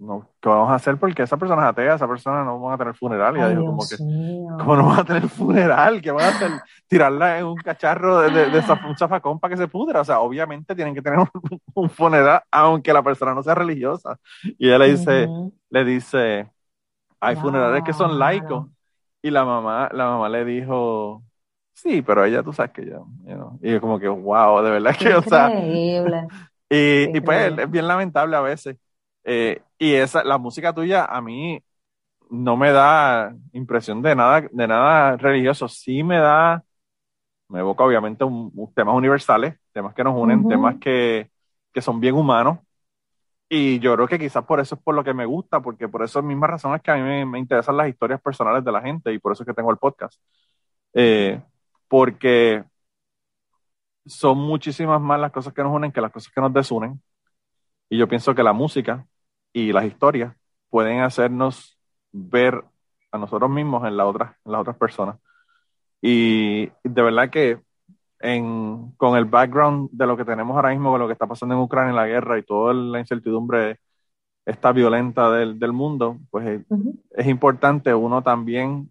[0.00, 0.96] no, ¿qué vamos a hacer?
[0.96, 3.36] Porque esa persona es atea, esa persona no van a tener funeral.
[3.36, 6.00] Y ella dijo, como que, ¿cómo no van a tener funeral?
[6.00, 6.50] ¿Qué van a hacer?
[6.88, 10.00] Tirarla en un cacharro de, de, un zafacón para que se pudra.
[10.00, 11.18] O sea, obviamente tienen que tener
[11.74, 14.18] un, funeral, aunque la persona no sea religiosa.
[14.42, 15.28] Y ella le dice,
[15.68, 16.50] le dice,
[17.20, 18.68] hay funerales que son laicos.
[19.20, 21.22] Y la mamá, la mamá le dijo,
[21.74, 23.00] sí, pero ella, tú sabes que ya,
[23.60, 28.34] y como que, wow, de verdad que, o sea, y, y pues es bien lamentable
[28.34, 28.78] a veces.
[29.24, 31.62] Eh, y esa, la música tuya a mí
[32.30, 35.68] no me da impresión de nada, de nada religioso.
[35.68, 36.64] Sí me da,
[37.48, 41.30] me evoca obviamente un, temas universales, temas que nos unen, temas que,
[41.72, 42.58] que, son bien humanos.
[43.48, 46.02] Y yo creo que quizás por eso es por lo que me gusta, porque por
[46.04, 49.12] eso mismas razones que a mí me, me, interesan las historias personales de la gente
[49.12, 50.20] y por eso es que tengo el podcast.
[50.94, 51.40] Eh,
[51.88, 52.64] porque
[54.06, 57.02] son muchísimas más las cosas que nos unen que las cosas que nos desunen.
[57.88, 59.06] Y yo pienso que la música
[59.52, 60.34] y las historias
[60.68, 61.78] pueden hacernos
[62.12, 62.64] ver
[63.12, 65.16] a nosotros mismos en, la otra, en las otras personas.
[66.00, 67.60] Y de verdad que
[68.20, 71.54] en, con el background de lo que tenemos ahora mismo, con lo que está pasando
[71.54, 73.78] en Ucrania, en la guerra y toda la incertidumbre
[74.46, 76.66] esta violenta del, del mundo, pues es,
[77.10, 78.90] es, importante uno también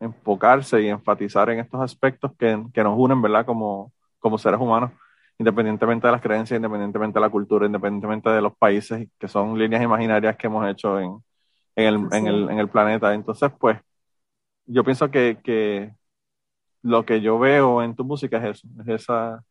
[0.00, 3.44] enfocarse y enfatizar en estos aspectos que, que nos unen, ¿verdad?
[3.44, 4.92] Como, como seres humanos
[5.38, 9.82] independientemente de las creencias, independientemente de la cultura, independientemente de los países, que son líneas
[9.82, 11.24] imaginarias que hemos hecho en,
[11.76, 13.14] en, el, en, el, en el, planeta.
[13.14, 13.78] Entonces, pues,
[14.66, 15.94] yo pienso que, que,
[16.82, 19.42] lo que yo veo en tu música es eso, es esa,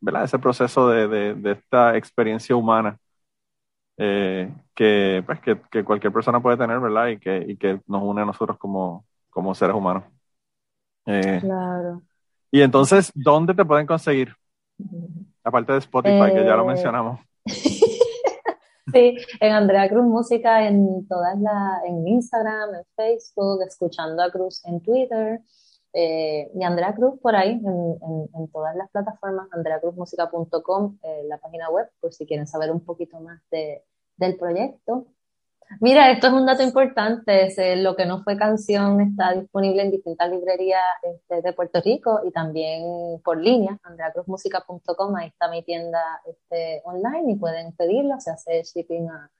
[0.00, 0.24] ¿verdad?
[0.24, 2.98] ese proceso de, de, de esta experiencia humana
[3.96, 7.08] eh, que, pues, que, que, cualquier persona puede tener, ¿verdad?
[7.08, 10.04] Y que, y que nos une a nosotros como, como seres humanos.
[11.06, 12.02] Eh, claro.
[12.50, 14.34] Y entonces, ¿dónde te pueden conseguir?
[15.44, 17.20] Aparte de Spotify, que ya lo eh, mencionamos.
[17.44, 24.64] sí, en Andrea Cruz Música en todas las, en Instagram, en Facebook, escuchando a Cruz
[24.64, 25.40] en Twitter.
[25.94, 31.68] Eh, y Andrea Cruz por ahí, en, en, todas las plataformas, andreacruzmusica.com, eh, la página
[31.68, 33.84] web, por si quieren saber un poquito más de,
[34.16, 35.06] del proyecto.
[35.80, 37.48] Mira, esto es un dato importante.
[37.76, 42.30] lo que no fue canción está disponible en distintas librerías este, de Puerto Rico y
[42.30, 45.16] también por línea, andreacruzmusica.com.
[45.16, 48.20] Ahí está mi tienda este, online y pueden pedirlo.
[48.20, 49.30] Se hace shipping a,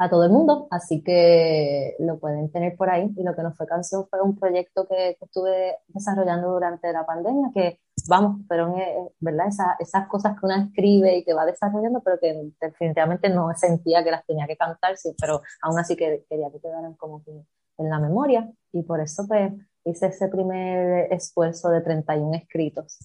[0.00, 3.12] a todo el mundo, así que lo pueden tener por ahí.
[3.18, 7.50] Y lo que no fue canción fue un proyecto que, estuve desarrollando durante la pandemia,
[7.52, 8.74] que vamos, pero
[9.20, 9.48] ¿verdad?
[9.78, 14.10] esas cosas que uno escribe y que va desarrollando, pero que definitivamente no sentía que
[14.10, 17.32] las tenía que cantar, sí, pero aún así que quería que quedaran como que
[17.76, 18.50] en la memoria.
[18.72, 19.52] Y por eso pues
[19.84, 22.98] hice ese primer esfuerzo de 31 escritos.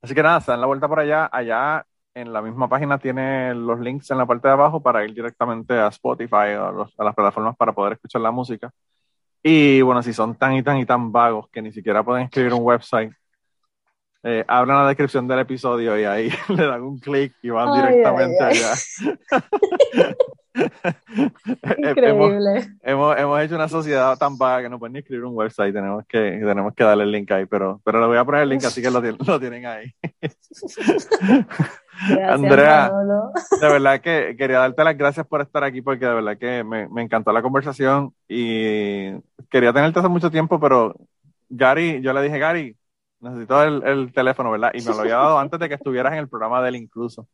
[0.00, 1.28] Así que nada, se dan la vuelta por allá.
[1.32, 1.84] Allá
[2.14, 5.74] en la misma página tiene los links en la parte de abajo para ir directamente
[5.74, 8.70] a Spotify o a, las plataformas para poder escuchar la música.
[9.42, 12.54] Y bueno, si son tan y tan y tan vagos que ni siquiera pueden escribir
[12.54, 13.12] un website,
[14.22, 18.42] eh, abran la descripción del episodio y ahí le dan un clic y van directamente
[18.42, 18.74] allá.
[21.76, 22.76] Increíble.
[22.82, 26.04] hemos, hemos, hecho una sociedad tan vaga que no pueden ni escribir un website, tenemos
[26.06, 28.64] que, tenemos que darle el link ahí, pero, pero le voy a poner el link
[28.64, 29.92] así que lo, lo tienen ahí.
[32.26, 32.96] Andrea,
[33.60, 36.88] de verdad que quería darte las gracias por estar aquí porque de verdad que me,
[36.88, 39.12] me encantó la conversación y
[39.50, 40.94] quería tenerte hace mucho tiempo, pero
[41.48, 42.76] Gary, yo le dije, Gary,
[43.20, 44.72] necesito el, el teléfono, ¿verdad?
[44.74, 47.28] Y me lo había dado antes de que estuvieras en el programa de él incluso.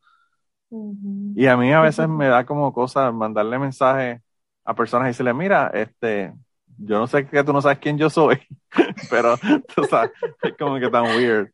[1.35, 4.21] Y a mí a veces me da como cosa mandarle mensajes
[4.65, 6.35] a personas y decirle, mira, este,
[6.79, 8.39] yo no sé que tú no sabes quién yo soy,
[9.11, 9.37] pero
[9.75, 11.51] tú sabes, es como que tan weird.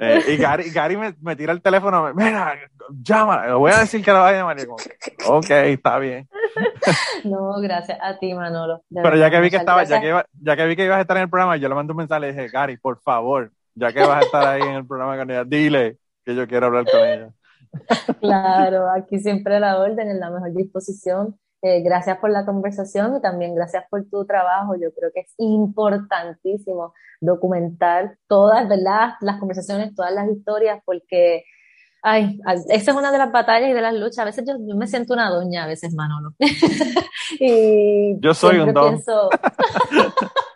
[0.00, 2.54] Eh, y Gary, Gary me, me, tira el teléfono, mira,
[3.02, 4.60] llama, le voy a decir que la vaya a llamar.
[4.60, 4.76] Y como,
[5.38, 6.28] ok, está bien.
[7.24, 8.82] No, gracias a ti, Manolo.
[8.90, 11.16] Pero ya que vi que estaba, ya que, ya que vi que ibas a estar
[11.16, 13.92] en el programa, yo le mandé un mensaje y le dije, Gary, por favor, ya
[13.92, 16.84] que vas a estar ahí en el programa con ella, dile que yo quiero hablar
[16.90, 17.30] con ella.
[18.20, 21.38] Claro, aquí siempre la orden, en la mejor disposición.
[21.62, 24.74] Eh, gracias por la conversación y también gracias por tu trabajo.
[24.76, 29.14] Yo creo que es importantísimo documentar todas, ¿verdad?
[29.20, 31.44] Las conversaciones, todas las historias, porque
[32.00, 32.38] Ay,
[32.68, 34.20] esa es una de las batallas y de las luchas.
[34.20, 36.32] A veces yo, me siento una doña, a veces Manolo.
[37.40, 39.02] y yo soy un don.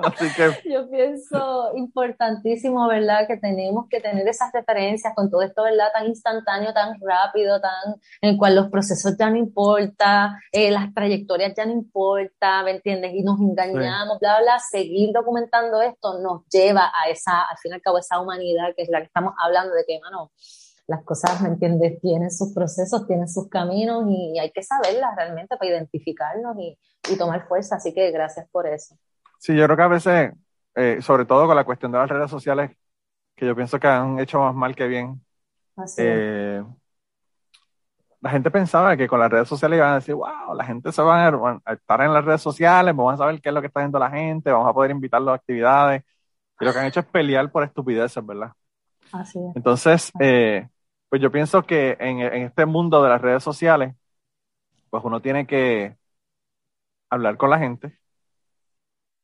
[0.05, 0.51] Así que...
[0.73, 3.27] Yo pienso importantísimo, ¿verdad?
[3.27, 5.89] Que tenemos que tener esas referencias con todo esto, ¿verdad?
[5.93, 10.93] Tan instantáneo, tan rápido, tan en el cual los procesos ya no importan, eh, las
[10.95, 13.13] trayectorias ya no importan, ¿me entiendes?
[13.15, 14.59] Y nos engañamos, bla, bla.
[14.59, 18.83] Seguir documentando esto nos lleva a esa, al fin y al cabo, esa humanidad que
[18.83, 20.31] es la que estamos hablando de que, mano,
[20.87, 22.01] las cosas, ¿me entiendes?
[22.01, 26.79] Tienen sus procesos, tienen sus caminos y hay que saberlas realmente para identificarnos y,
[27.19, 27.77] tomar fuerza.
[27.77, 28.97] Así que gracias por eso.
[29.43, 30.33] Sí, yo creo que a veces,
[30.77, 32.71] eh, sobre todo con la cuestión de las redes sociales,
[33.35, 35.21] que yo pienso que han hecho más mal que bien.
[35.99, 36.63] Eh,
[38.21, 41.03] la gente pensaba que con las redes sociales iban a decir, wow, la gente se
[41.03, 43.81] va a, estar en las redes sociales, vamos a saber qué es lo que está
[43.81, 46.05] haciendo la gente, vamos a poder invitarlos a actividades.
[46.61, 48.53] Y lo que han hecho es pelear por estupideces, ¿verdad?
[49.11, 49.57] Así es.
[49.57, 50.69] Entonces, eh,
[51.09, 53.93] pues yo pienso que en, este mundo de las redes sociales,
[54.89, 55.97] pues uno tiene que
[57.11, 58.02] hablar con la gente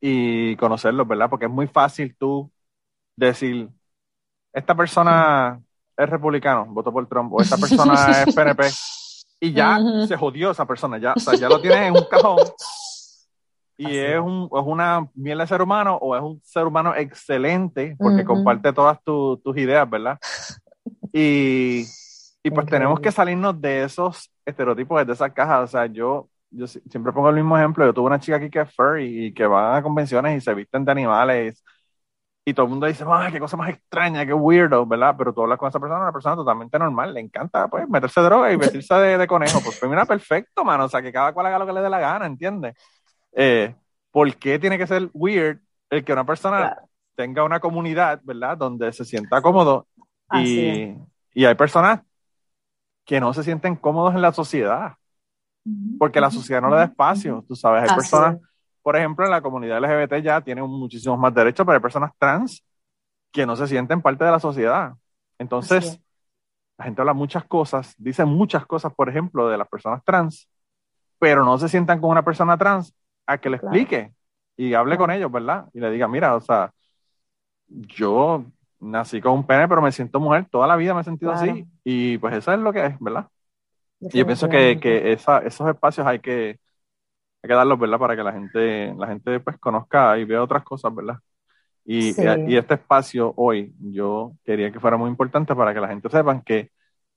[0.01, 1.28] y conocerlos, ¿verdad?
[1.30, 2.51] Porque es muy fácil tú
[3.16, 3.68] decir,
[4.53, 5.61] esta persona
[5.96, 8.64] es republicano, votó por Trump, o esta persona es PNP,
[9.40, 12.38] y ya se jodió esa persona, ya, o sea, ya lo tienes en un cajón.
[13.80, 17.94] Y es, un, es una miel de ser humano o es un ser humano excelente
[17.96, 20.18] porque comparte todas tus ideas, ¿verdad?
[21.12, 21.84] Y,
[22.42, 25.62] y pues tenemos que salirnos de esos estereotipos, de esas cajas.
[25.62, 27.84] O sea, yo, yo siempre pongo el mismo ejemplo.
[27.84, 30.55] Yo tuve una chica aquí que es furry y que va a convenciones y se
[30.55, 31.64] visten de animales.
[32.44, 34.86] Y todo el mundo dice, ¡ay, qué cosa más extraña, qué weirdo!
[34.86, 35.14] ¿Verdad?
[35.18, 37.12] Pero tú hablas con esa persona, una persona totalmente normal.
[37.12, 39.61] Le encanta, pues, meterse droga y vestirse de, de conejo.
[39.62, 40.84] Pues, pues, mira, perfecto, mano.
[40.84, 42.74] O sea, que cada cual haga lo que le dé la gana, ¿entiendes?
[43.32, 43.74] Eh,
[44.11, 46.76] ¿Por qué tiene que ser weird el que una persona
[47.14, 48.57] tenga una comunidad, ¿verdad?
[48.57, 49.88] Donde se sienta cómodo
[50.32, 50.94] y,
[51.34, 52.03] y, hay personas
[53.05, 54.94] que no se sienten cómodos en la sociedad,
[55.99, 58.39] porque la sociedad no le da espacio, tú sabes, hay personas,
[58.83, 62.64] por ejemplo, en la comunidad LGBT ya tienen muchísimos más derechos, pero hay personas trans
[63.33, 64.95] que no se sienten parte de la sociedad.
[65.39, 66.01] Entonces,
[66.79, 70.49] la gente habla muchas cosas, dice muchas cosas, por ejemplo, de las personas trans,
[71.19, 72.95] pero no se sientan con una persona trans
[73.27, 74.12] a que le explique
[74.57, 75.66] y hable con ellos, ¿verdad?
[75.73, 76.73] Y le diga, mira, o sea,
[77.66, 78.45] yo
[78.81, 81.66] nací con un pene, pero me siento mujer, toda la vida me he sentido así,
[81.85, 83.29] y pues eso es lo que es, ¿verdad?
[84.01, 86.59] Yo pienso que, que esa, esos espacios hay que,
[87.42, 87.99] hay que darlos, ¿verdad?
[87.99, 91.18] Para que la gente, la gente pues conozca y vea otras cosas, ¿verdad?
[91.84, 92.09] Y,
[92.51, 96.42] y, este espacio hoy, yo quería que fuera muy importante para que la gente sepan
[96.42, 96.70] que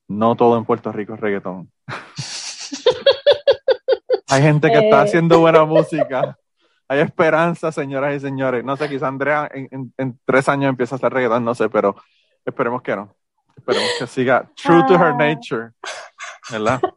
[0.07, 1.69] no todo en Puerto Rico es reggaetón.
[4.29, 5.03] hay gente que está eh.
[5.03, 6.37] haciendo buena música
[6.91, 8.65] hay esperanza, señoras y señores.
[8.65, 11.95] No sé, quizá Andrea en, tres años empieza a hacer reggaetón, no sé, pero
[12.43, 13.15] esperemos que no.
[13.55, 15.17] Esperemos que siga true to her ah.
[15.17, 15.71] nature,
[16.49, 16.79] ¿verdad?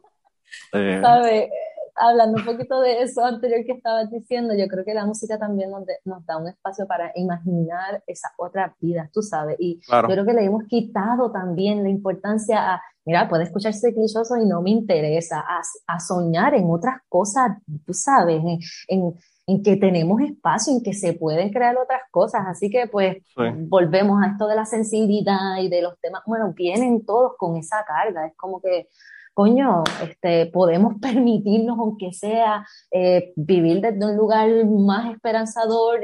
[0.71, 1.49] Eh,
[1.97, 5.71] Hablando un poquito de eso anterior que estabas diciendo, yo creo que la música también
[5.71, 10.25] nos, nos da un espacio para imaginar esa otra vida, tú sabes, y yo creo
[10.25, 14.71] que le hemos quitado también la importancia a, mira, puede escucharse clichoso y no me
[14.71, 18.41] interesa, a, a soñar en otras cosas, tú sabes,
[18.89, 19.13] en
[19.47, 22.41] en que tenemos espacio, en que se pueden crear otras cosas.
[22.47, 27.05] Así que pues volvemos a esto de la sensibilidad y de los temas, bueno, vienen
[27.05, 28.89] todos con esa carga, es como que,
[29.35, 35.99] coño, este, podemos permitirnos, aunque sea, eh, vivir desde un lugar más esperanzador,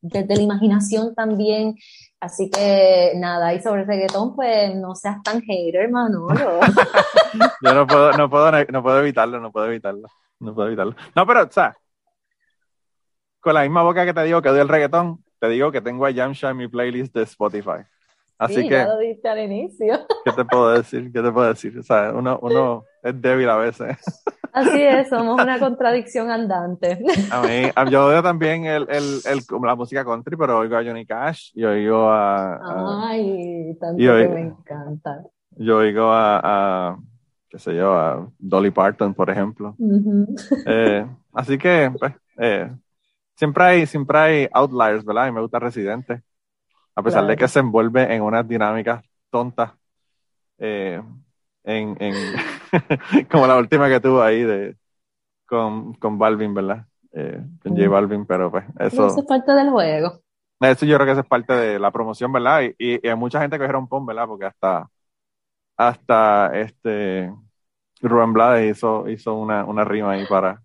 [0.00, 1.74] desde la imaginación también.
[2.20, 6.60] Así que nada, y sobre el reggaetón, pues no seas tan hater, Manolo.
[7.62, 10.08] Yo no puedo, no puedo, no puedo evitarlo, no puedo evitarlo.
[10.38, 10.94] No puedo evitarlo.
[11.14, 11.74] No, pero, o sea,
[13.40, 16.04] con la misma boca que te digo que doy el reggaetón, te digo que tengo
[16.04, 17.84] a Yamcha en mi playlist de Spotify.
[18.38, 18.74] Así sí, que.
[18.74, 20.06] Ya lo diste al inicio.
[20.24, 21.10] ¿Qué te puedo decir?
[21.12, 21.78] ¿Qué te puedo decir?
[21.78, 23.96] O sea, uno, uno es débil a veces.
[24.52, 26.98] Así es, somos una contradicción andante.
[27.30, 31.06] A mí, yo oigo también el, el, el, la música country, pero oigo a Johnny
[31.06, 33.08] Cash y oigo a.
[33.08, 35.22] Ay, tanto que me encanta.
[35.58, 36.98] Yo oigo a, a,
[37.48, 39.76] qué sé yo, a Dolly Parton, por ejemplo.
[40.66, 42.70] eh, así que, pues, eh,
[43.34, 45.28] siempre hay, siempre hay outliers, ¿verdad?
[45.28, 46.22] Y me gusta Residente.
[46.96, 49.72] A pesar de que se envuelve en unas dinámicas tontas.
[50.58, 51.00] Eh,
[51.64, 52.14] en, en
[53.30, 54.76] como la última que tuvo ahí de
[55.46, 56.86] con, con Balvin, ¿verdad?
[57.12, 59.08] Eh, con J Balvin, pero pues eso.
[59.08, 60.20] Eso es parte del juego.
[60.60, 62.62] Eso yo creo que eso es parte de la promoción, ¿verdad?
[62.62, 64.26] Y, y, hay mucha gente que dijeron pon, ¿verdad?
[64.26, 64.88] Porque hasta,
[65.76, 67.30] hasta este
[68.00, 70.62] Rubén Blades hizo, hizo una, una rima ahí para,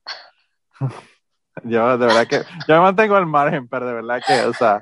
[1.63, 4.81] yo de verdad que, yo me mantengo al margen, pero de verdad que, o sea,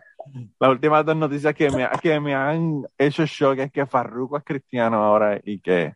[0.59, 4.43] las últimas dos noticias que me, que me han hecho shock es que Farruko es
[4.43, 5.93] cristiano ahora y que,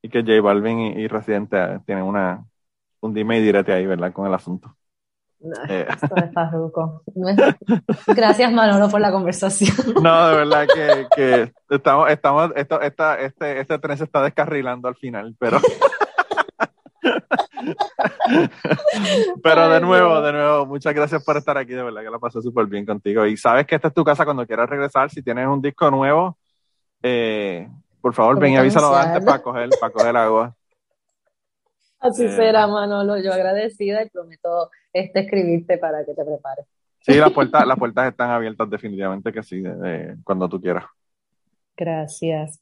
[0.00, 2.44] y que J Balvin y, Residente tienen una,
[3.00, 4.12] un dime y direte ahí, ¿verdad?
[4.12, 4.76] Con el asunto.
[5.68, 5.86] Eh.
[8.06, 9.74] Gracias Manolo por la conversación.
[10.02, 14.88] No, de verdad que, que estamos, estamos, esto, esta, este, este tren se está descarrilando
[14.88, 15.58] al final, pero.
[19.42, 22.40] Pero de nuevo, de nuevo, muchas gracias por estar aquí, de verdad que la pasé
[22.40, 23.26] súper bien contigo.
[23.26, 26.38] Y sabes que esta es tu casa cuando quieras regresar, si tienes un disco nuevo,
[27.02, 27.68] eh,
[28.00, 30.54] por favor ven y avísalo antes para coger, para coger agua.
[32.00, 36.66] Así eh, será, Manolo, yo agradecida y prometo este escribirte para que te prepares.
[37.00, 39.62] Sí, las puertas, las puertas están abiertas definitivamente que sí,
[40.24, 40.84] cuando tú quieras.
[41.76, 42.61] Gracias.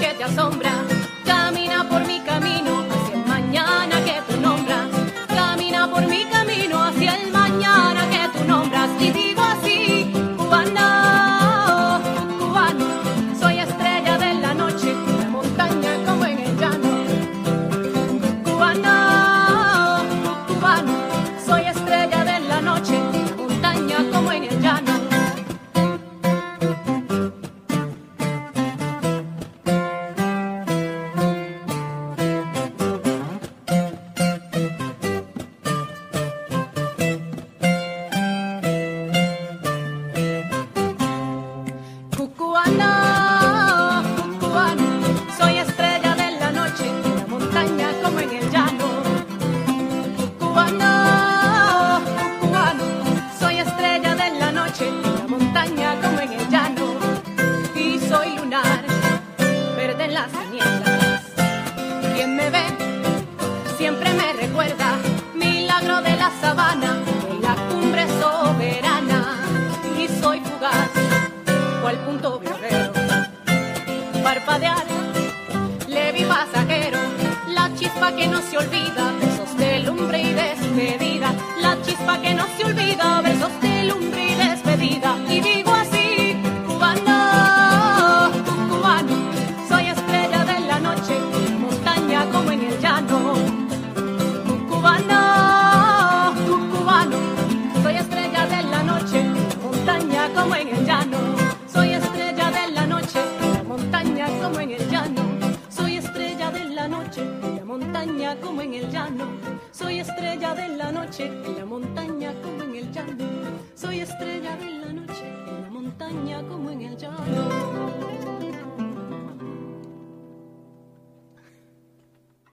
[0.00, 0.30] Cubano.